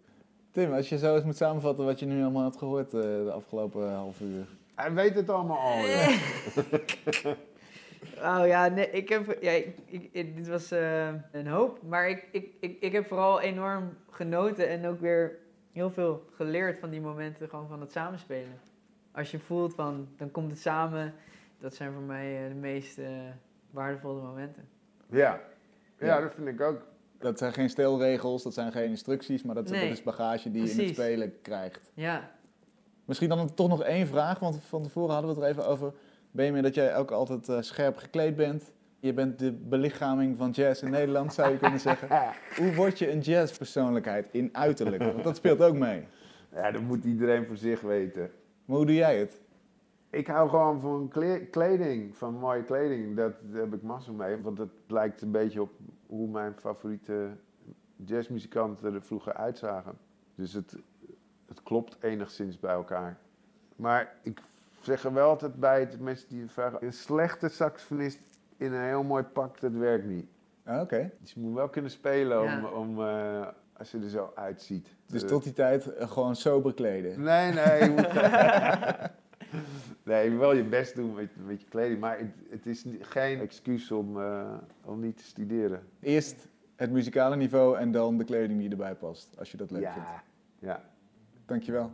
Tim, 0.50 0.72
als 0.72 0.88
je 0.88 0.98
zo 0.98 1.14
eens 1.14 1.24
moet 1.24 1.36
samenvatten 1.36 1.84
wat 1.84 1.98
je 1.98 2.06
nu 2.06 2.22
allemaal 2.22 2.42
hebt 2.44 2.56
gehoord 2.56 2.94
eh, 2.94 3.00
de 3.00 3.32
afgelopen 3.32 3.94
half 3.94 4.20
uur. 4.20 4.46
Hij 4.74 4.92
weet 4.92 5.14
het 5.14 5.30
allemaal 5.30 5.58
al, 5.58 5.78
ja. 5.78 6.16
Oh 8.16 8.46
ja, 8.46 8.68
nee, 8.68 8.90
ik 8.90 9.08
heb, 9.08 9.36
ja, 9.40 9.50
ik, 9.86 10.36
dit 10.36 10.48
was 10.48 10.70
eh, 10.70 11.08
een 11.32 11.46
hoop, 11.46 11.82
maar 11.82 12.08
ik, 12.08 12.28
ik, 12.32 12.52
ik, 12.60 12.76
ik 12.80 12.92
heb 12.92 13.06
vooral 13.06 13.40
enorm 13.40 13.96
genoten 14.10 14.68
en 14.68 14.86
ook 14.86 15.00
weer 15.00 15.38
heel 15.72 15.90
veel 15.90 16.24
geleerd 16.30 16.78
van 16.78 16.90
die 16.90 17.00
momenten 17.00 17.48
gewoon 17.48 17.68
van 17.68 17.80
het 17.80 17.92
samenspelen. 17.92 18.60
Als 19.12 19.30
je 19.30 19.38
voelt 19.38 19.74
van, 19.74 20.08
dan 20.16 20.30
komt 20.30 20.50
het 20.50 20.60
samen, 20.60 21.14
dat 21.60 21.74
zijn 21.74 21.92
voor 21.92 22.02
mij 22.02 22.42
eh, 22.42 22.48
de 22.48 22.54
meest 22.54 22.98
waardevolle 23.70 24.22
momenten. 24.22 24.68
Ja. 25.10 25.40
ja, 25.98 26.06
Ja. 26.06 26.20
dat 26.20 26.34
vind 26.34 26.48
ik 26.48 26.60
ook. 26.60 26.86
Dat 27.18 27.38
zijn 27.38 27.52
geen 27.52 27.70
stelregels, 27.70 28.42
dat 28.42 28.54
zijn 28.54 28.72
geen 28.72 28.88
instructies, 28.88 29.42
maar 29.42 29.54
dat, 29.54 29.68
dat 29.68 29.76
Nee. 29.76 29.90
is 29.90 30.02
bagage 30.02 30.50
die 30.50 30.62
je 30.64 30.70
in 30.70 30.78
het 30.78 30.88
spelen 30.88 31.40
krijgt. 31.42 31.90
Ja, 31.94 32.30
Misschien 33.04 33.28
dan 33.28 33.54
toch 33.54 33.68
nog 33.68 33.82
één 33.82 34.06
vraag, 34.06 34.38
want 34.38 34.62
van 34.64 34.82
tevoren 34.82 35.12
hadden 35.14 35.34
we 35.34 35.40
het 35.40 35.44
er 35.44 35.50
even 35.58 35.70
over. 35.70 35.92
Benjamin, 36.30 36.62
dat 36.62 36.74
jij 36.74 36.96
ook 36.96 37.10
altijd 37.10 37.48
eh, 37.48 37.60
scherp 37.60 37.96
gekleed 37.96 38.36
bent. 38.36 38.72
Je 39.00 39.12
bent 39.12 39.38
de 39.38 39.52
belichaming 39.52 40.36
van 40.36 40.50
jazz 40.50 40.82
in 40.82 40.90
Nederland, 40.90 41.34
zou 41.34 41.52
je 41.52 41.58
kunnen 41.58 41.80
zeggen. 41.80 42.08
Hoe 42.58 42.74
word 42.74 42.98
je 42.98 43.10
een 43.12 43.20
jazzpersoonlijkheid 43.20 44.28
in 44.30 44.48
uiterlijk? 44.52 45.02
Want 45.02 45.24
dat 45.24 45.36
speelt 45.36 45.60
ook 45.62 45.74
mee. 45.76 46.06
Ja, 46.54 46.70
dat 46.70 46.82
moet 46.82 47.04
iedereen 47.04 47.46
voor 47.46 47.56
zich 47.56 47.80
weten. 47.80 48.30
Maar 48.64 48.76
hoe 48.76 48.86
doe 48.86 48.94
jij 48.94 49.18
het? 49.18 49.40
Ik 50.10 50.26
hou 50.26 50.48
gewoon 50.48 50.80
van 50.80 51.08
kle- 51.08 51.46
kleding, 51.50 52.16
van 52.16 52.34
mooie 52.34 52.64
kleding. 52.64 53.16
Dat, 53.16 53.32
daar 53.42 53.60
heb 53.60 53.74
ik 53.74 53.82
massa 53.82 54.12
mee. 54.12 54.42
Want 54.42 54.58
het 54.58 54.70
lijkt 54.86 55.22
een 55.22 55.30
beetje 55.30 55.62
op 55.62 55.70
hoe 56.06 56.28
mijn 56.28 56.54
favoriete 56.58 57.28
jazzmuzikanten 58.04 58.94
er 58.94 59.02
vroeger 59.02 59.32
uitzagen. 59.34 59.98
Dus 60.34 60.52
het, 60.52 60.76
het 61.48 61.62
klopt 61.62 61.96
enigszins 62.00 62.60
bij 62.60 62.72
elkaar. 62.74 63.18
Maar 63.76 64.14
ik 64.22 64.40
zeg 64.80 65.04
er 65.04 65.12
wel 65.12 65.28
altijd 65.28 65.54
bij, 65.54 65.88
de 65.90 65.98
mensen 66.02 66.28
die 66.28 66.50
vragen... 66.50 66.84
Een 66.84 66.92
slechte 66.92 67.48
saxofonist 67.48 68.20
in 68.56 68.72
een 68.72 68.84
heel 68.84 69.02
mooi 69.02 69.22
pak, 69.22 69.60
dat 69.60 69.72
werkt 69.72 70.06
niet. 70.06 70.26
Ah, 70.64 70.80
Oké. 70.80 71.10
Dus 71.20 71.32
je 71.32 71.40
moet 71.40 71.54
wel 71.54 71.68
kunnen 71.68 71.90
spelen 71.90 72.40
om, 72.40 72.46
Ja. 72.48 72.68
om, 72.68 73.00
eh, 73.02 73.46
als 73.76 73.90
je 73.90 73.98
er 73.98 74.08
zo 74.08 74.32
uitziet. 74.34 74.88
Dus 75.06 75.22
Eh, 75.22 75.28
tot 75.28 75.42
die 75.42 75.52
tijd 75.52 75.94
eh, 75.94 76.10
gewoon 76.10 76.36
sober 76.36 76.74
kleden. 76.74 77.22
Nee, 77.22 77.52
nee. 77.52 77.94
Je 80.10 80.16
moet... 80.16 80.22
nee, 80.22 80.24
je 80.24 80.30
moet 80.30 80.40
wel 80.40 80.54
je 80.54 80.64
best 80.64 80.94
doen 80.94 81.14
met, 81.14 81.46
met 81.46 81.60
je 81.60 81.66
kleding. 81.68 82.00
Maar 82.00 82.18
het, 82.18 82.34
het 82.50 82.66
is 82.66 82.84
geen 83.00 83.40
excuus 83.40 83.90
om, 83.90 84.20
eh, 84.20 84.52
om 84.84 85.00
niet 85.00 85.16
te 85.16 85.24
studeren. 85.24 85.82
Eerst 86.00 86.48
het 86.76 86.90
muzikale 86.90 87.36
niveau 87.36 87.78
en 87.78 87.92
dan 87.92 88.18
de 88.18 88.24
kleding 88.24 88.60
die 88.60 88.70
erbij 88.70 88.94
past, 88.94 89.38
als 89.38 89.50
je 89.50 89.56
dat 89.56 89.70
leuk 89.70 89.92
vindt. 89.92 90.08
Ja. 90.08 90.22
ja. 90.58 90.82
Dankjewel. 91.46 91.92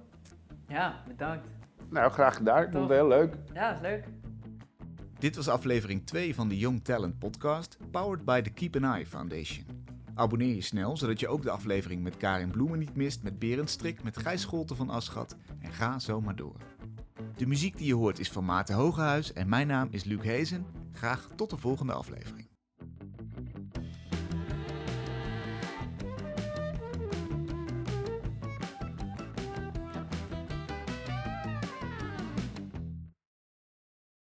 ja, 0.68 1.02
bedankt. 1.09 1.46
Nou, 1.88 2.11
graag 2.11 2.37
gedaan. 2.37 2.62
Ik 2.62 2.70
vond 2.70 2.88
het 2.88 2.98
heel 2.98 3.09
leuk. 3.09 3.35
Ja, 3.55 3.74
is 3.74 3.81
leuk. 3.81 4.05
Dit 5.18 5.37
was 5.37 5.48
aflevering 5.48 6.07
2 6.07 6.35
van 6.35 6.48
de 6.48 6.59
Young 6.59 6.85
Talent 6.85 7.18
Podcast, 7.18 7.79
powered 7.90 8.24
by 8.24 8.40
the 8.40 8.50
Keep 8.50 8.76
an 8.76 8.94
Eye 8.94 9.07
Foundation. 9.07 9.66
Abonneer 10.14 10.55
je 10.55 10.61
snel, 10.61 10.96
zodat 10.96 11.20
je 11.20 11.29
ook 11.29 11.42
de 11.42 11.50
aflevering 11.50 12.02
met 12.02 12.16
Karin 12.16 12.50
Bloemen 12.50 12.79
niet 12.79 12.96
mist, 12.96 13.22
met 13.22 13.38
Berend 13.38 13.70
Strik, 13.70 14.02
met 14.02 14.16
Gijs 14.16 14.40
Scholten 14.40 14.76
van 14.76 14.90
Aschat 14.90 15.37
en 15.61 15.72
ga 15.72 15.98
zo 15.98 16.20
maar 16.20 16.37
door. 16.37 16.57
De 17.37 17.46
muziek 17.46 17.77
die 17.77 17.87
je 17.87 17.94
hoort 17.94 18.18
is 18.18 18.31
van 18.31 18.44
Maarten 18.44 18.75
Hogehuis 18.75 19.33
en 19.33 19.49
mijn 19.49 19.66
naam 19.66 19.88
is 19.90 20.05
Luc 20.05 20.22
Hezen. 20.22 20.66
Graag 20.92 21.29
tot 21.35 21.51
de 21.51 21.57
volgende 21.57 21.92
aflevering. 21.92 22.56